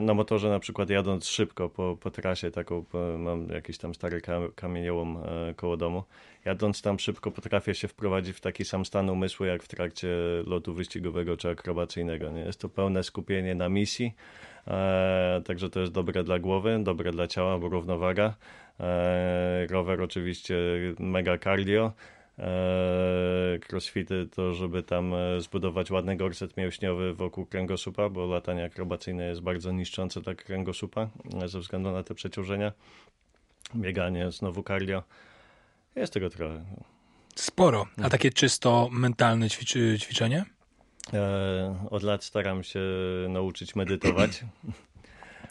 [0.00, 2.84] na motorze na przykład jadąc szybko po, po trasie, taką
[3.18, 4.20] mam jakiś tam stary
[4.54, 6.02] kamieniołom e, koło domu,
[6.44, 10.08] jadąc tam szybko potrafię się wprowadzić w taki sam stan umysłu jak w trakcie
[10.46, 12.30] lotu wyścigowego czy akrobacyjnego.
[12.30, 12.40] Nie?
[12.40, 14.14] Jest to pełne skupienie na misji,
[14.68, 18.34] e, także to jest dobre dla głowy, dobre dla ciała, bo równowaga.
[18.80, 20.56] E, rower oczywiście
[20.98, 22.13] mega cardio, e,
[23.72, 29.40] crossfity to, żeby tam e, zbudować ładny gorset mięśniowy wokół kręgosłupa, bo latanie akrobacyjne jest
[29.40, 31.08] bardzo niszczące dla kręgosłupa
[31.46, 32.72] ze względu na te przeciążenia.
[33.74, 35.02] Bieganie, znowu cardio.
[35.96, 36.64] Jest tego trochę.
[37.34, 37.86] Sporo.
[38.02, 40.44] A takie czysto mentalne ćwiczy, ćwiczenie?
[41.12, 42.80] E, od lat staram się
[43.28, 44.30] nauczyć medytować.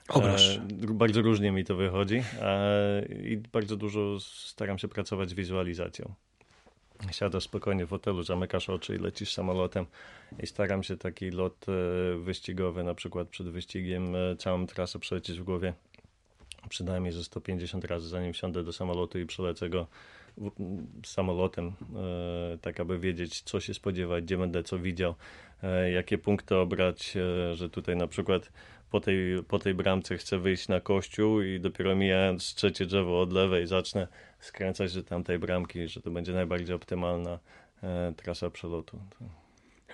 [0.09, 0.57] Obraż.
[0.57, 0.61] E,
[0.93, 6.13] bardzo różnie mi to wychodzi e, i bardzo dużo staram się pracować z wizualizacją.
[7.11, 9.85] Siadasz spokojnie w hotelu, zamykasz oczy i lecisz samolotem.
[10.43, 15.39] I staram się taki lot e, wyścigowy, na przykład przed wyścigiem, e, całą trasę przelecieć
[15.39, 15.73] w głowie.
[16.69, 19.87] Przynajmniej ze 150 razy, zanim wsiądę do samolotu i przelecę go
[21.05, 25.15] samolotem, e, tak aby wiedzieć, co się spodziewać, gdzie będę co widział,
[25.93, 27.13] jakie punkty obrać,
[27.53, 28.51] że tutaj na przykład
[28.93, 33.33] po tej, po tej bramce chcę wyjść na kościół i dopiero mijając trzecie drzewo od
[33.33, 34.07] lewej zacznę
[34.39, 37.39] skręcać do tamtej bramki, że to będzie najbardziej optymalna
[38.15, 38.99] trasa przelotu.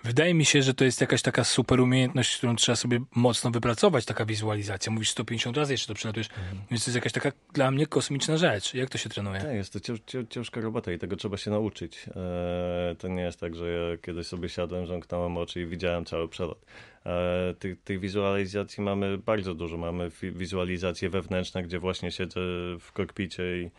[0.03, 4.05] Wydaje mi się, że to jest jakaś taka super umiejętność, którą trzeba sobie mocno wypracować,
[4.05, 4.91] taka wizualizacja.
[4.91, 6.57] Mówisz 150 razy jeszcze to przelatujesz, mhm.
[6.71, 8.73] więc to jest jakaś taka dla mnie kosmiczna rzecz.
[8.73, 9.41] Jak to się trenuje?
[9.41, 12.05] Tak, jest to cięż, ciężka robota i tego trzeba się nauczyć.
[12.07, 16.27] Eee, to nie jest tak, że ja kiedyś sobie siadłem, zamknąłem oczy i widziałem cały
[16.27, 16.65] przelot.
[17.05, 19.77] Eee, tych, tych wizualizacji mamy bardzo dużo.
[19.77, 22.39] Mamy wizualizacje wewnętrzne, gdzie właśnie siedzę
[22.79, 23.69] w kokpicie i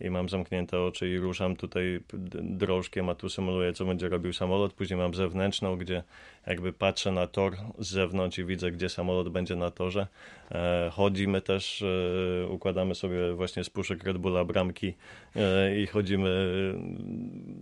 [0.00, 2.00] i mam zamknięte oczy i ruszam tutaj
[2.42, 4.72] drążkiem, a tu symuluję, co będzie robił samolot.
[4.72, 6.02] Później mam zewnętrzną, gdzie
[6.46, 10.06] jakby patrzę na tor z zewnątrz i widzę, gdzie samolot będzie na torze.
[10.50, 14.94] E, chodzimy też, e, układamy sobie właśnie z puszek Red Bulla bramki
[15.36, 16.48] e, i chodzimy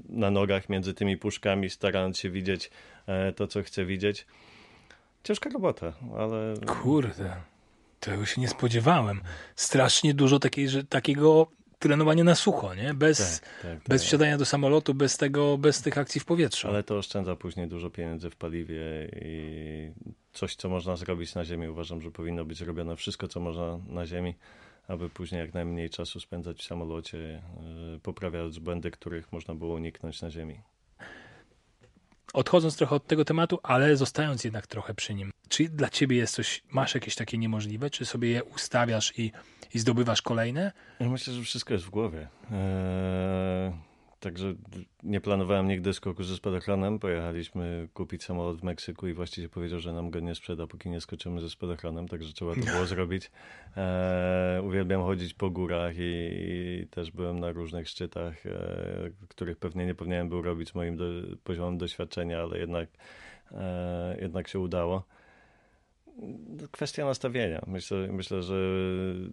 [0.08, 2.70] na nogach między tymi puszkami, starając się widzieć
[3.06, 4.26] e, to, co chcę widzieć.
[5.24, 6.54] Ciężka robota, ale...
[6.66, 7.36] Kurde.
[8.00, 9.20] Tego się nie spodziewałem.
[9.56, 11.46] Strasznie dużo takiej, że, takiego
[11.78, 12.94] trenowanie na sucho, nie?
[12.94, 13.88] Bez, tak, tak, tak.
[13.88, 16.68] bez wsiadania do samolotu, bez tego, bez tych akcji w powietrzu.
[16.68, 18.80] Ale to oszczędza później dużo pieniędzy w paliwie
[19.22, 19.92] i
[20.32, 21.68] coś, co można zrobić na ziemi.
[21.68, 24.34] Uważam, że powinno być zrobione wszystko, co można na ziemi,
[24.88, 27.18] aby później jak najmniej czasu spędzać w samolocie,
[27.92, 30.60] yy, poprawiając błędy, których można było uniknąć na ziemi.
[32.32, 35.32] Odchodząc trochę od tego tematu, ale zostając jednak trochę przy nim.
[35.48, 39.32] Czy dla ciebie jest coś, masz jakieś takie niemożliwe, czy sobie je ustawiasz i
[39.74, 40.72] i zdobywasz kolejne?
[41.00, 42.28] Ja myślę, że wszystko jest w głowie.
[42.52, 43.72] Eee,
[44.20, 44.54] także
[45.02, 46.98] nie planowałem nigdy skoku ze spadochronem.
[46.98, 51.00] Pojechaliśmy kupić samolot w Meksyku i właściwie powiedział, że nam go nie sprzeda, póki nie
[51.00, 53.30] skoczymy ze spadochronem, także trzeba to było zrobić.
[53.76, 56.28] Eee, uwielbiam chodzić po górach i,
[56.82, 61.04] i też byłem na różnych szczytach, e, których pewnie nie powinienem był robić moim do,
[61.44, 62.88] poziomem doświadczenia, ale jednak,
[63.52, 65.17] e, jednak się udało
[66.70, 67.62] kwestia nastawienia.
[67.66, 68.54] Myślę, myślę, że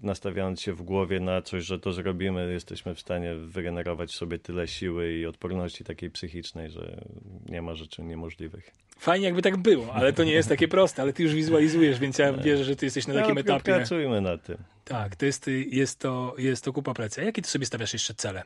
[0.01, 4.67] nastawiając się w głowie na coś, że to zrobimy, jesteśmy w stanie wygenerować sobie tyle
[4.67, 7.01] siły i odporności takiej psychicznej, że
[7.45, 8.71] nie ma rzeczy niemożliwych.
[8.99, 12.17] Fajnie jakby tak było, ale to nie jest takie proste, ale ty już wizualizujesz, więc
[12.17, 13.63] ja wierzę, że ty jesteś na takim no, etapie.
[13.63, 14.57] Pracujmy nad tym.
[14.85, 17.21] Tak, to jest, jest, to, jest to kupa pracy.
[17.21, 18.43] A jakie ty sobie stawiasz jeszcze cele?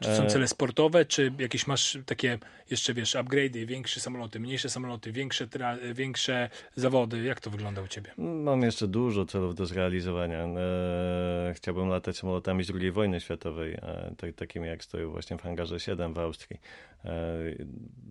[0.00, 2.38] Czy są e, cele sportowe, czy jakieś masz takie
[2.70, 5.48] jeszcze, wiesz, upgrade'y, większe samoloty, mniejsze samoloty, większe,
[5.94, 7.22] większe zawody?
[7.22, 8.10] Jak to wygląda u ciebie?
[8.18, 10.38] Mam jeszcze dużo celów do zrealizowania.
[10.44, 15.42] E, chciałbym latać samolotami z II wojny światowej, e, tak, takimi jak stoją właśnie w
[15.42, 16.60] hangarze 7 w Austrii.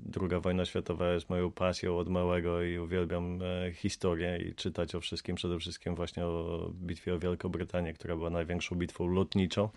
[0.05, 3.39] Druga wojna światowa jest moją pasją od małego i uwielbiam
[3.73, 8.29] historię i czytać o wszystkim, przede wszystkim właśnie o bitwie o Wielką Brytanię, która była
[8.29, 9.69] największą bitwą lotniczą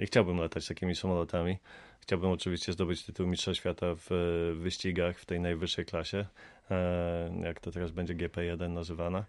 [0.00, 1.56] i chciałbym latać takimi samolotami.
[2.00, 4.08] Chciałbym oczywiście zdobyć tytuł Mistrza Świata w
[4.54, 6.26] wyścigach w tej najwyższej klasie,
[6.70, 9.18] e, jak to teraz będzie GP1 nazywana.
[9.18, 9.24] E,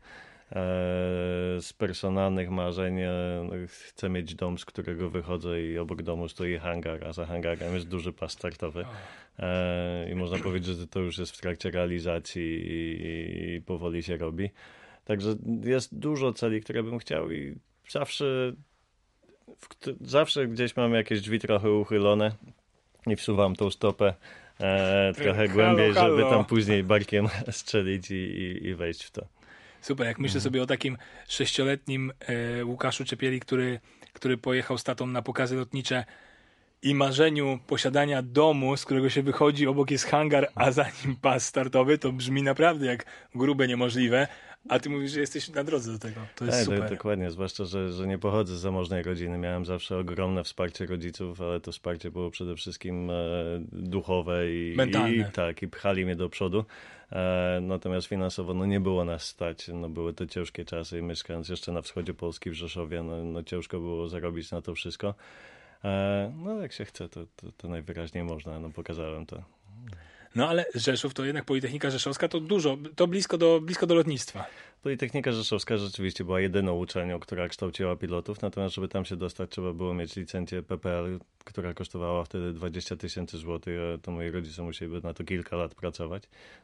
[1.61, 3.11] z personalnych marzeń e,
[3.67, 7.87] chcę mieć dom, z którego wychodzę i obok domu stoi hangar, a za hangarem jest
[7.87, 8.85] duży pas startowy.
[10.11, 12.65] I można powiedzieć, że to już jest w trakcie realizacji
[13.55, 14.49] i powoli się robi.
[15.05, 17.55] Także jest dużo celi, które bym chciał i
[17.89, 18.53] zawsze
[20.01, 22.31] zawsze gdzieś mam jakieś drzwi trochę uchylone
[23.07, 24.13] i wsuwam tą stopę
[24.59, 26.17] e, trochę halo, głębiej, halo.
[26.17, 29.25] żeby tam później barkiem strzelić i, i, i, wejść w to.
[29.81, 30.43] Super, jak myślę mhm.
[30.43, 32.13] sobie o takim sześcioletnim
[32.59, 33.79] e, Łukaszu Czepieli, który,
[34.13, 36.05] który pojechał z tatą na pokazy lotnicze
[36.83, 41.45] i marzeniu posiadania domu, z którego się wychodzi, obok jest hangar, a za nim pas
[41.45, 44.27] startowy, to brzmi naprawdę jak grube niemożliwe,
[44.69, 46.21] A ty mówisz, że jesteś na drodze do tego.
[46.35, 46.89] To jest tak, super.
[46.89, 49.37] dokładnie, zwłaszcza, że, że nie pochodzę z zamożnej rodziny.
[49.37, 53.13] Miałem zawsze ogromne wsparcie rodziców, ale to wsparcie było przede wszystkim e,
[53.71, 55.15] duchowe i, Mentalne.
[55.15, 56.65] i tak, i pchali mnie do przodu.
[57.11, 59.67] E, natomiast finansowo no, nie było nas stać.
[59.73, 63.43] No, były to ciężkie czasy i mieszkając jeszcze na wschodzie Polski w Rzeszowie, no, no
[63.43, 65.15] ciężko było zarobić na to wszystko.
[65.83, 68.59] E, no jak się chce, to, to, to najwyraźniej można.
[68.59, 69.43] No, pokazałem to.
[70.35, 74.45] No ale Rzeszów to jednak Politechnika Rzeszowska to dużo, to blisko do, blisko do lotnictwa.
[74.81, 79.73] Politechnika Rzeszowska rzeczywiście była jedyną uczelnią, która kształciła pilotów, natomiast żeby tam się dostać, trzeba
[79.73, 85.01] było mieć licencję PPL, która kosztowała wtedy 20 tysięcy złotych, a to moi rodzice musieliby
[85.01, 86.23] na to kilka lat pracować.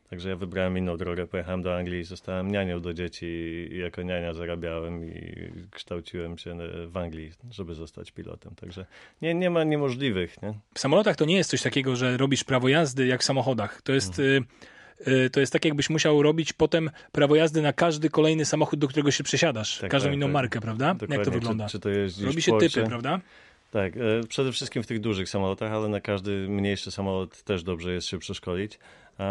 [0.10, 3.26] Także ja wybrałem inną drogę, pojechałem do Anglii i zostałem nianią do dzieci
[3.72, 8.56] i jako niania zarabiałem i kształciłem się w Anglii, żeby zostać pilotem.
[8.56, 8.86] Także
[9.22, 10.42] nie, nie ma niemożliwych.
[10.42, 10.54] Nie?
[10.74, 13.82] W samolotach to nie jest coś takiego, że robisz prawo jazdy jak w samochodach.
[13.82, 14.20] To jest...
[14.20, 14.44] Y
[15.32, 19.12] to jest tak, jakbyś musiał robić potem prawo jazdy na każdy kolejny samochód, do którego
[19.12, 19.78] się przesiadasz.
[19.78, 20.34] Tak, każdą tak, inną tak.
[20.34, 20.94] markę, prawda?
[20.94, 21.16] Dokładnie.
[21.16, 21.66] Jak to wygląda?
[21.66, 23.20] Czy, czy to Robi się typy, prawda?
[23.72, 27.94] Tak, e, przede wszystkim w tych dużych samolotach, ale na każdy mniejszy samolot też dobrze
[27.94, 28.80] jest się przeszkolić.
[29.20, 29.24] E,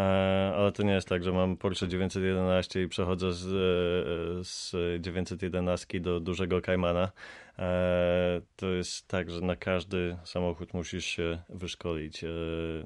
[0.57, 5.99] ale to nie jest tak, że mam Porsche 911 i przechodzę z, e, z 911
[5.99, 7.11] do dużego Caymana.
[7.59, 12.23] E, to jest tak, że na każdy samochód musisz się wyszkolić.
[12.23, 12.27] E,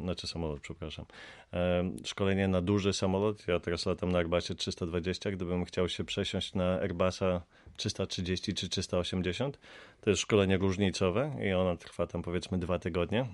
[0.01, 1.05] znaczy samolot, przepraszam.
[1.53, 6.53] E, szkolenie na duży samolot, ja teraz latam na Airbusie 320, gdybym chciał się przesiąść
[6.53, 7.41] na Airbusa
[7.77, 9.59] 330 czy 380,
[10.01, 13.25] to jest szkolenie różnicowe i ono trwa tam powiedzmy dwa tygodnie.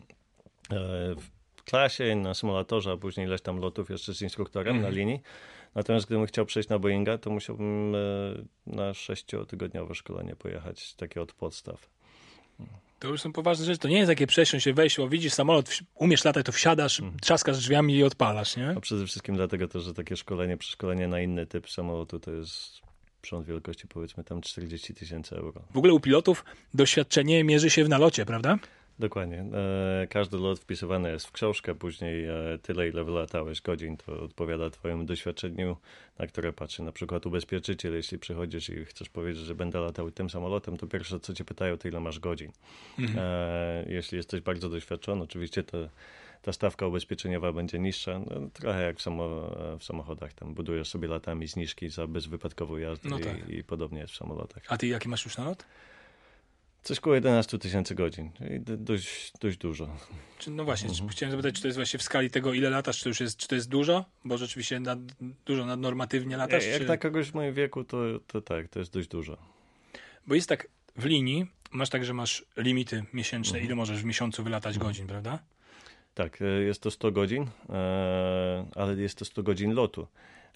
[1.58, 5.22] W klasie, na symulatorze, a później ileś tam lotów jeszcze z instruktorem na linii.
[5.76, 8.00] Natomiast gdybym chciał przejść na Boeinga, to musiałbym e,
[8.68, 11.90] na sześciotygodniowe szkolenie pojechać, takie od podstaw.
[13.00, 13.80] To już są poważne rzeczy.
[13.80, 17.58] To nie jest takie przesiąść się, wejść, o widzisz samolot, umiesz latać, to wsiadasz, trzaskasz
[17.58, 18.74] drzwiami i odpalasz, nie?
[18.78, 22.82] A przede wszystkim dlatego też, że takie szkolenie, przeszkolenie na inny typ samolotu to jest
[23.22, 25.62] prząd wielkości powiedzmy tam 40 tysięcy euro.
[25.74, 28.58] W ogóle u pilotów doświadczenie mierzy się w nalocie, prawda?
[29.00, 29.46] Dokładnie.
[29.54, 34.70] E, każdy lot wpisywany jest w książkę, później e, tyle, ile wylatałeś godzin, to odpowiada
[34.70, 35.78] twojemu doświadczeniu,
[36.20, 37.94] na które patrzy na przykład ubezpieczyciel.
[37.94, 41.78] Jeśli przychodzisz i chcesz powiedzieć, że będę latał tym samolotem, to pierwsze, co cię pytają,
[41.78, 42.52] to ile masz godzin.
[43.18, 45.78] E, jeśli jesteś bardzo doświadczony, oczywiście to
[46.42, 50.34] ta stawka ubezpieczeniowa będzie niższa, no, trochę jak w, samo, w samochodach.
[50.34, 53.50] Tam budujesz sobie latami zniżki za bezwypadkową jazdę No tak.
[53.50, 54.64] i, i podobnie jest w samolotach.
[54.68, 55.66] A ty jaki masz już nalot?
[56.84, 59.98] Coś koło 11 tysięcy godzin, dość, dość dużo.
[60.40, 62.98] Czy, no właśnie, czy, chciałem zapytać, czy to jest właśnie w skali tego, ile latasz,
[62.98, 64.06] czy to już jest, czy to jest dużo?
[64.26, 65.00] Bo rzeczywiście nad,
[65.46, 66.88] dużo nadnormatywnie latasz, Jak czy...
[66.88, 69.38] na kogoś w moim wieku, to, to tak, to jest dość dużo.
[70.28, 74.44] Bo jest tak, w linii masz tak, że masz limity miesięczne, ile możesz w miesiącu
[74.44, 75.40] wylatać godzin, prawda?
[76.14, 80.08] Tak, e, jest to 100 godzin, e, ale jest to 100 godzin lotu.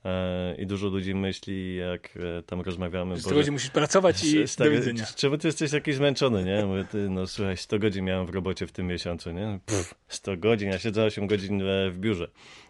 [0.05, 2.09] E, I dużo ludzi myśli, jak
[2.39, 3.17] e, tam rozmawiamy.
[3.17, 5.05] Z Boże, tego godzin musisz pracować i stary, do widzenia.
[5.15, 6.65] Czemu ty jesteś taki zmęczony, nie?
[6.65, 9.59] Mówię, ty, no słuchaj, 100 godzin miałem w robocie w tym miesiącu, nie?
[9.65, 12.27] Pff, 100 godzin, ja siedzę 8 godzin e, w biurze,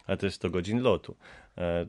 [0.08, 1.16] a to jest 100 godzin lotu.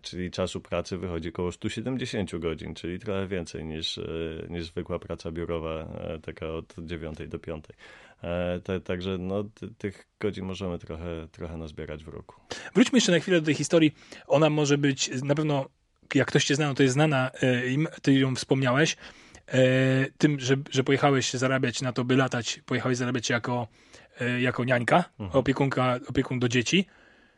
[0.03, 4.01] Czyli czasu pracy wychodzi około 170 godzin, czyli trochę więcej niż,
[4.49, 5.89] niż zwykła praca biurowa,
[6.23, 7.65] taka od 9 do 5.
[8.23, 12.41] E, te, także no, ty, tych godzin możemy trochę, trochę nazbierać w roku.
[12.75, 13.95] Wróćmy jeszcze na chwilę do tej historii.
[14.27, 15.69] Ona może być, na pewno,
[16.15, 18.97] jak ktoś cię zna, no to jest znana e, ty ją wspomniałeś,
[19.49, 19.59] e,
[20.19, 23.69] tym, że, że pojechałeś zarabiać na to, by latać, pojechałeś zarabiać jako,
[24.41, 26.87] jako niańka, opiekunka, opiekun do dzieci.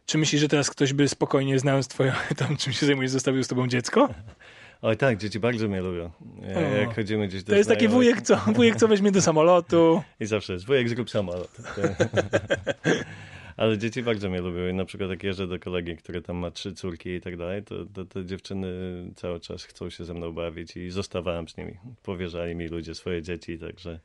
[0.07, 3.49] Czy myślisz, że teraz ktoś by spokojnie, znając twoją, tam czym się zajmujesz, zostawił z
[3.49, 4.09] tobą dziecko?
[4.85, 6.11] Oj tak, dzieci bardzo mnie lubią.
[6.57, 6.61] O.
[6.61, 10.03] Jak chodzimy gdzieś do To jest taki znajomych wujek, co, wujek, co weźmie do samolotu.
[10.20, 11.57] I zawsze jest wujek, zrób samolot.
[13.57, 16.51] Ale dzieci bardzo mnie lubią i na przykład jak jeżdżę do kolegi, który tam ma
[16.51, 18.68] trzy córki i tak dalej, to, to te dziewczyny
[19.16, 21.77] cały czas chcą się ze mną bawić i zostawałem z nimi.
[22.03, 24.01] Powierzali mi ludzie swoje dzieci, także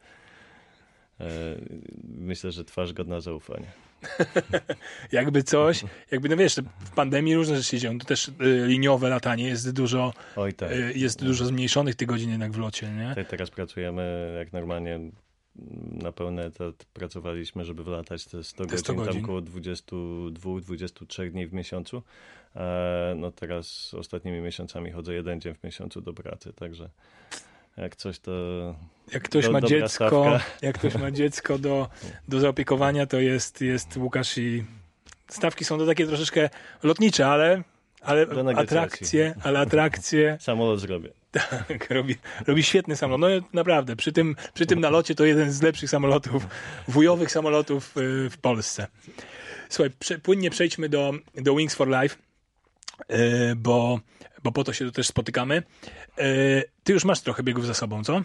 [2.18, 3.68] myślę, że twarz godna zaufania.
[5.12, 8.00] Jakby coś, jakby, no wiesz, w pandemii różne rzeczy się dzieją.
[8.00, 8.34] Tu też y,
[8.68, 10.72] liniowe latanie jest dużo, Oj tak.
[10.72, 13.16] y, jest dużo zmniejszonych tych godzin jednak w locie, nie?
[13.16, 15.00] Te- Teraz pracujemy jak normalnie
[15.92, 19.14] na pełny etat pracowaliśmy, żeby wylatać te 100 Te godzin, 100 godzin.
[19.14, 22.04] tam około 22-23 dni w miesiącu.
[22.56, 26.90] E, no teraz ostatnimi miesiącami chodzę jeden dzień w miesiącu do pracy, także
[27.82, 28.32] jak coś to
[29.14, 30.40] Jak ktoś Do- ma dziecko, stawka.
[30.62, 31.90] jak ktoś ma dziecko do,
[32.28, 34.66] do zaopiekowania, to jest, jest Łukasz i
[35.28, 36.50] stawki są to takie troszeczkę
[36.84, 37.64] lotnicze, ale,
[38.02, 41.10] ale atrakcje, ale atrakcje samolot zrobię.
[41.32, 42.16] tak, robi,
[42.48, 43.44] robi świetny samolot.
[43.44, 46.48] No naprawdę, przy tym, przy tym nalocie to jeden z lepszych samolotów,
[46.88, 48.88] wujowych samolotów y, w Polsce.
[49.70, 52.16] Słuchaj, prze, płynnie przejdźmy do, do Wings for Life,
[53.12, 54.00] y, bo
[54.44, 55.64] bo po to się tu też spotykamy.
[56.90, 58.22] Ty już masz trochę biegów za sobą, co?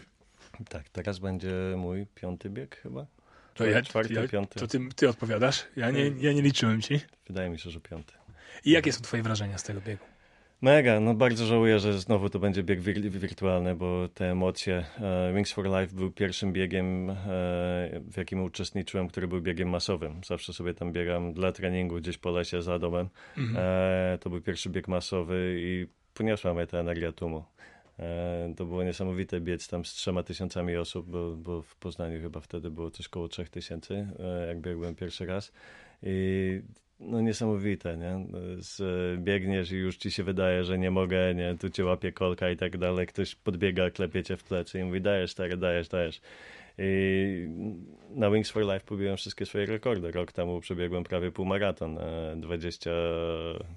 [0.69, 3.07] Tak, teraz będzie mój piąty bieg chyba.
[3.55, 4.61] To, ja, czwarty, ja, piąty.
[4.61, 5.65] to ty, ty odpowiadasz.
[5.77, 7.01] Ja nie, ja nie liczyłem ci.
[7.27, 8.13] Wydaje mi się, że piąty.
[8.65, 10.05] I jakie są twoje wrażenia z tego biegu?
[10.61, 14.85] Mega, no bardzo żałuję, że znowu to będzie bieg wir wirtualny, bo te emocje.
[15.01, 17.15] E, Wings for Life był pierwszym biegiem, e,
[18.01, 20.21] w jakim uczestniczyłem, który był biegiem masowym.
[20.27, 23.09] Zawsze sobie tam biegam dla treningu gdzieś po lesie za domem.
[23.37, 23.57] Mhm.
[23.59, 27.45] E, to był pierwszy bieg masowy i poniosła mnie ta energia tłumu.
[27.99, 32.41] E, to było niesamowite biec tam z trzema tysiącami osób, bo, bo w Poznaniu chyba
[32.41, 35.53] wtedy było coś koło trzech tysięcy, e, jak biegłem pierwszy raz.
[36.03, 36.61] I
[37.01, 38.27] no niesamowite, nie?
[39.19, 41.57] Biegniesz i już ci się wydaje, że nie mogę, nie?
[41.61, 43.07] Tu cię łapie kolka i tak dalej.
[43.07, 46.21] Ktoś podbiega, klepie cię w plecy i mówi dajesz, stary, dajesz, dajesz.
[46.79, 47.49] I
[48.11, 50.11] na Wings for Life pobiłem wszystkie swoje rekordy.
[50.11, 52.91] Rok temu przebiegłem prawie półmaraton, e, 20,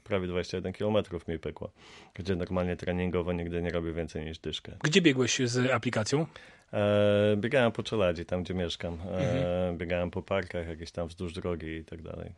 [0.04, 1.72] prawie 21 kilometrów mi pykło,
[2.14, 4.72] gdzie normalnie treningowo nigdy nie robię więcej niż dyszkę.
[4.84, 6.26] Gdzie biegłeś z aplikacją?
[6.74, 8.98] E, biegałem po Czeladzi, tam gdzie mieszkam.
[9.12, 12.32] E, biegałem po parkach jakieś tam wzdłuż drogi i tak dalej.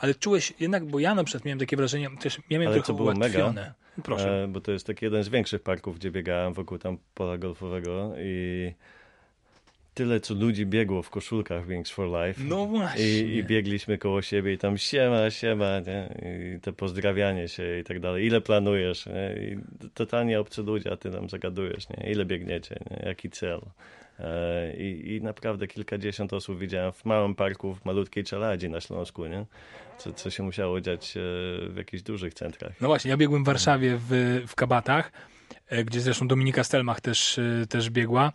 [0.00, 2.94] Ale czułeś jednak, bo ja na przykład miałem takie wrażenie, też miałem Ale trochę co
[2.94, 3.74] było ułatwione.
[4.04, 4.44] Proszę.
[4.44, 8.14] E, bo to jest taki jeden z większych parków, gdzie biegałem wokół tam pola golfowego
[8.18, 8.72] i
[9.98, 12.42] tyle, co ludzi biegło w koszulkach Wings for Life.
[12.44, 13.04] No właśnie.
[13.04, 16.14] I, I biegliśmy koło siebie i tam siema, siema, nie?
[16.56, 18.26] I to pozdrawianie się i tak dalej.
[18.26, 19.06] Ile planujesz?
[19.06, 19.42] Nie?
[19.42, 19.58] I
[19.94, 22.10] totalnie obcy ludzie, a ty tam zagadujesz, nie?
[22.12, 22.76] Ile biegniecie?
[22.90, 23.08] Nie?
[23.08, 23.60] Jaki cel?
[24.20, 29.26] E, I, I naprawdę kilkadziesiąt osób widziałem w małym parku, w malutkiej czeladzi na Śląsku,
[29.26, 29.44] nie?
[29.98, 31.20] Co, co się musiało dziać e,
[31.68, 32.72] w jakichś dużych centrach.
[32.80, 35.12] No właśnie, ja biegłem w Warszawie w, w Kabatach,
[35.68, 38.32] e, gdzie zresztą Dominika Stelmach też, też biegła.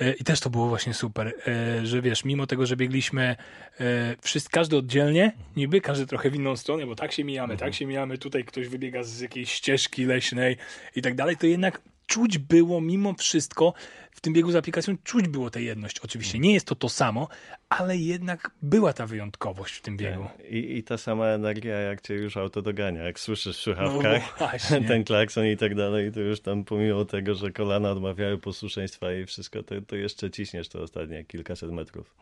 [0.00, 3.36] E, I też to było właśnie super, e, że wiesz, mimo tego, że biegliśmy
[3.80, 7.74] e, wszyscy, każdy oddzielnie, niby każdy trochę w inną stronę, bo tak się mijamy, tak
[7.74, 10.56] się mijamy, tutaj ktoś wybiega z jakiejś ścieżki leśnej
[10.96, 11.80] i tak dalej, to jednak
[12.12, 13.74] czuć było mimo wszystko
[14.10, 15.98] w tym biegu z aplikacją, czuć było tę jedność.
[15.98, 17.28] Oczywiście nie jest to to samo,
[17.68, 20.26] ale jednak była ta wyjątkowość w tym biegu.
[20.48, 24.38] I, I ta sama energia, jak cię już auto dogania, jak słyszysz w No słuchawkach
[24.38, 24.80] właśnie.
[24.88, 29.26] ten klakson i tak dalej, to już tam pomimo tego, że kolana odmawiają posłuszeństwa i
[29.26, 32.14] wszystko, to, to jeszcze ciśniesz to ostatnie kilkaset metrów.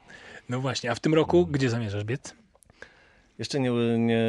[0.48, 2.34] No właśnie, a w tym roku gdzie zamierzasz biec?
[3.40, 4.24] Jeszcze nie, nie,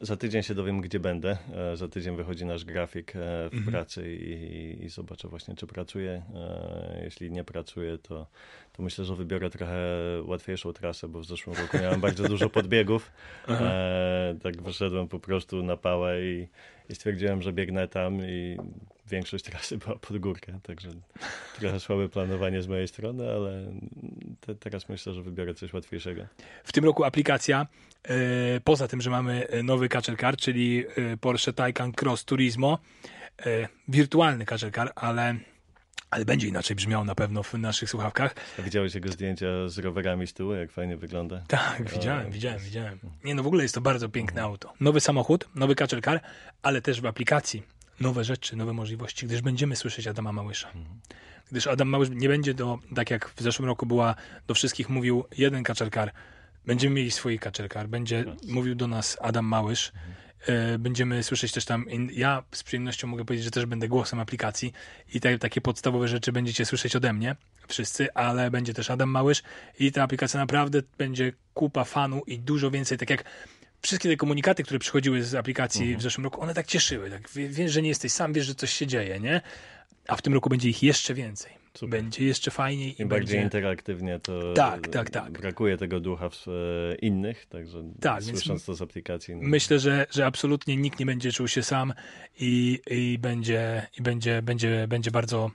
[0.00, 1.36] za tydzień się dowiem, gdzie będę.
[1.72, 3.18] E, Za tydzień wychodzi nasz grafik e,
[3.50, 3.72] w Mhm.
[3.72, 6.22] pracy i, i zobaczę właśnie, czy pracuję.
[6.34, 8.26] E, Jeśli nie pracuję, to,
[8.72, 9.76] to myślę, że wybiorę trochę
[10.24, 13.10] łatwiejszą trasę, bo w zeszłym roku miałem bardzo dużo podbiegów.
[13.48, 16.48] E, tak wyszedłem po prostu na pałę i,
[16.88, 18.56] i stwierdziłem, że biegnę tam i
[19.10, 20.88] większość trasy była pod górkę, także
[21.58, 23.72] trochę słabe planowanie z mojej strony, ale
[24.40, 26.26] te, teraz myślę, że wybiorę coś łatwiejszego.
[26.64, 27.66] W tym roku aplikacja,
[28.04, 32.78] e, poza tym, że mamy e, nowy Catcher Car, czyli e, Porsche Taycan Cross Turismo,
[33.88, 35.34] wirtualny Catcher Car, ale,
[36.16, 38.34] ale będzie inaczej brzmiał na pewno w naszych słuchawkach.
[38.58, 41.42] A widziałeś jego zdjęcia z rowerami z tyłu, jak fajnie wygląda?
[41.48, 42.98] Tak, widziałem, widziałem, widziałem.
[43.24, 44.72] Nie, no w ogóle jest to bardzo piękne auto.
[44.80, 46.20] Nowy samochód, nowy Catcher Car,
[46.62, 47.62] ale też w aplikacji
[48.00, 50.68] nowe rzeczy, nowe możliwości, gdyż będziemy słyszeć Adama Małysza.
[51.50, 54.14] Gdyż Adam Małysz nie będzie do, tak jak w zeszłym roku była,
[54.46, 56.12] do wszystkich mówił jeden Catcher Car.
[56.66, 57.88] Będziemy mieli swój Catcher Car.
[57.88, 59.92] Będzie mówił do nas Adam Małysz.
[60.46, 64.72] E, Będziemy słyszeć też tam, ja z przyjemnością mogę powiedzieć, że też będę głosem aplikacji
[65.14, 67.36] i te, takie podstawowe rzeczy będziecie słyszeć ode mnie,
[67.68, 69.42] wszyscy, ale będzie też Adam Małysz
[69.78, 73.24] i ta aplikacja naprawdę będzie kupa fanu i dużo więcej, tak jak
[73.82, 77.48] wszystkie te komunikaty, które przychodziły z aplikacji w zeszłym roku, one tak cieszyły, tak wie-
[77.48, 79.40] wiesz, że nie jesteś sam, wiesz, że coś się dzieje, nie?
[80.08, 81.52] A w tym roku będzie ich jeszcze więcej.
[81.76, 82.00] Super.
[82.00, 83.44] Będzie jeszcze fajniej i Im bardziej będzie...
[83.44, 85.30] interaktywnie, to Tak, tak, tak.
[85.32, 89.36] brakuje tego ducha w e, innych, także Tak, słysząc to z aplikacji.
[89.36, 91.92] No, Myślę, że, że absolutnie nikt nie będzie czuł się sam
[92.40, 95.50] i, i będzie, i będzie, będzie, będzie bardzo,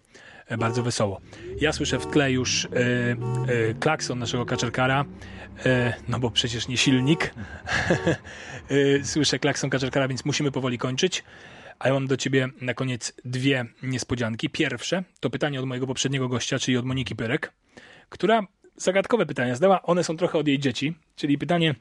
[0.48, 1.22] e, bardzo wesoło.
[1.60, 5.06] Ja słyszę w tle już e, e, klakson naszego kaczerkara,
[5.66, 7.34] e, no bo przecież nie silnik.
[9.04, 11.24] słyszę klakson kaczerkara, więc musimy powoli kończyć.
[11.82, 14.50] A ja mam do ciebie na koniec dwie niespodzianki.
[14.50, 17.54] Pierwsze to pytanie od mojego poprzedniego gościa, czyli od Moniki Pyrek,
[18.10, 19.82] która zagadkowe pytania zadała.
[19.82, 21.76] One są trochę od jej dzieci, czyli pytanie,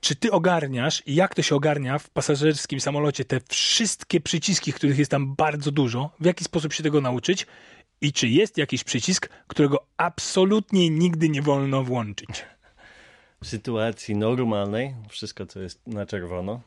[0.00, 4.98] czy ty ogarniasz i jak to się ogarnia w pasażerskim samolocie te wszystkie przyciski, których
[4.98, 6.10] jest tam bardzo dużo?
[6.20, 7.46] W jaki sposób się tego nauczyć?
[8.00, 12.44] I czy jest jakiś przycisk, którego absolutnie nigdy nie wolno włączyć?
[13.42, 16.60] W sytuacji normalnej wszystko, co jest na czerwono,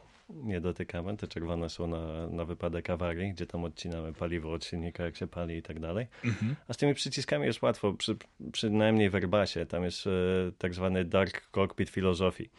[0.62, 1.18] dotykamy.
[1.18, 5.28] Te czerwone są na, na wypadek awarii, gdzie tam odcinamy paliwo od silnika, jak się
[5.28, 6.08] pali i tak dalej.
[6.68, 8.18] A z tymi przyciskami jest łatwo, przy,
[8.52, 9.66] przynajmniej w Airbusie.
[9.66, 10.10] Tam jest e,
[10.58, 12.50] tak zwany dark cockpit filozofii.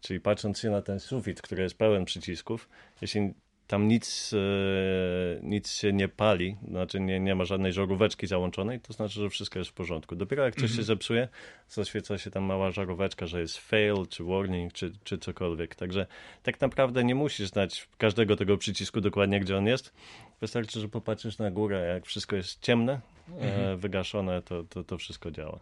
[0.00, 2.68] Czyli patrząc się na ten sufit, który jest pełen przycisków,
[3.00, 3.34] jeśli
[3.66, 4.36] tam nic, e,
[5.42, 9.58] nic się nie pali, znaczy nie, nie ma żadnej żaróweczki załączonej, to znaczy, że wszystko
[9.58, 10.16] jest w porządku.
[10.16, 11.28] Dopiero jak coś się zepsuje,
[11.68, 15.74] zaświeca się tam mała żaróweczka, że jest fail, czy warning, czy, czy cokolwiek.
[15.74, 16.06] Także
[16.42, 19.92] tak naprawdę nie musisz znać każdego tego przycisku dokładnie, gdzie on jest.
[20.40, 23.00] Wystarczy, że popatrzysz na górę, jak wszystko jest ciemne,
[23.40, 25.58] e, wygaszone, to, to, to wszystko działa.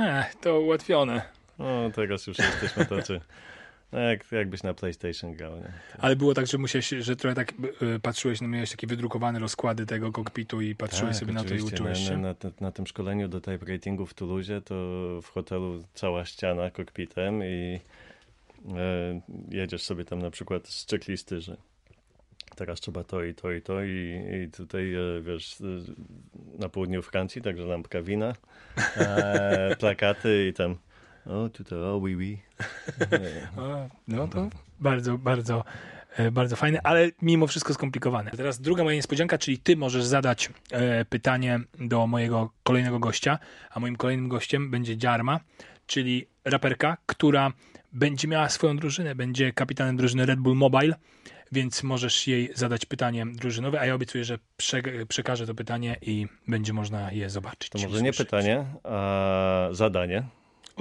[0.00, 1.22] Ech, to ułatwione.
[1.58, 3.20] No, teraz już jesteśmy tacy.
[3.92, 5.72] No, jak, jakbyś na PlayStation grał, nie?
[5.98, 9.86] Ale było tak, że musiałeś, że trochę tak y, patrzyłeś, no miałeś takie wydrukowane rozkłady
[9.86, 12.16] tego kokpitu i patrzyłeś sobie na to i Tak, uczyłeś na, się.
[12.16, 14.74] Na, na, na tym szkoleniu do type ratingu w Toulouse to
[15.22, 17.80] w hotelu cała ściana kokpitem i
[18.76, 19.20] e,
[19.50, 21.56] jedziesz sobie tam na przykład z checklisty, że
[22.56, 25.64] teraz trzeba to i to i to i, i tutaj e, wiesz e,
[26.58, 28.34] na południu Francji, także lampka wina,
[28.96, 30.76] e, plakaty i tam
[31.26, 32.38] o tutaj o oui oui.
[33.56, 34.48] O, no to
[34.80, 35.64] bardzo, bardzo,
[36.16, 38.30] e, bardzo fajne, ale mimo wszystko skomplikowane.
[38.30, 43.38] Teraz druga moja niespodzianka, czyli ty możesz zadać e, pytanie do mojego kolejnego gościa,
[43.70, 45.40] a moim kolejnym gościem będzie Dziarma,
[45.86, 47.52] czyli raperka, która
[47.92, 50.94] będzie miała swoją drużynę, będzie kapitanem drużyny Red Bull Mobile,
[51.52, 56.26] więc możesz jej zadać pytanie drużynowe, a ja obiecuję, że prze, przekażę to pytanie i
[56.48, 57.70] będzie można je zobaczyć.
[57.70, 60.22] To może nie pytanie, a zadanie.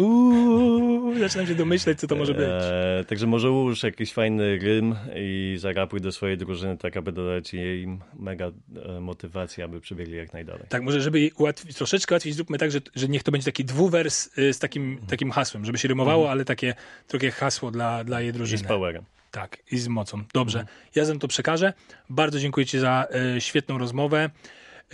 [0.01, 2.47] Uuu, zaczynam się domyśleć, co to może być.
[2.47, 7.53] E, także może ułóż jakiś fajny rym i zarapuj do swojej drużyny, tak aby dodać
[7.53, 7.87] jej
[8.19, 8.51] mega
[8.97, 10.63] e, motywacji, aby przebiegli jak najdalej.
[10.69, 14.37] Tak, może żeby ułatwić, troszeczkę łatwiej zróbmy tak, że, że niech to będzie taki dwuwers
[14.37, 15.07] y, z takim, Mhm.
[15.07, 16.73] takim hasłem, żeby się rymowało, ale takie
[17.07, 18.63] trochę hasło dla, dla jej I z drużyny.
[18.67, 19.03] powerem.
[19.31, 20.23] Tak, i z mocą.
[20.33, 20.77] Dobrze, Mhm.
[20.95, 21.73] ja zem to przekażę.
[22.09, 24.29] Bardzo dziękuję Ci za y, świetną rozmowę.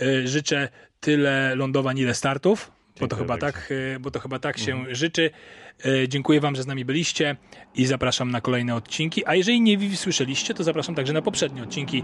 [0.02, 0.68] Y, życzę
[1.00, 2.70] tyle lądowań, ile startów.
[3.00, 3.34] Bo to, chyba.
[3.34, 3.52] Mhm.
[3.52, 5.30] tak, y, bo to chyba tak się życzy.
[5.86, 7.36] Y, Dziękuję Wam, że z nami byliście
[7.74, 9.26] i zapraszam na kolejne odcinki.
[9.26, 12.02] A jeżeli nie słyszeliście, to zapraszam także na poprzednie odcinki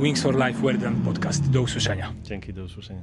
[0.00, 1.50] Wings for Life Wordland Podcast.
[1.50, 2.12] Do usłyszenia.
[2.22, 3.02] Dzięki, do usłyszenia.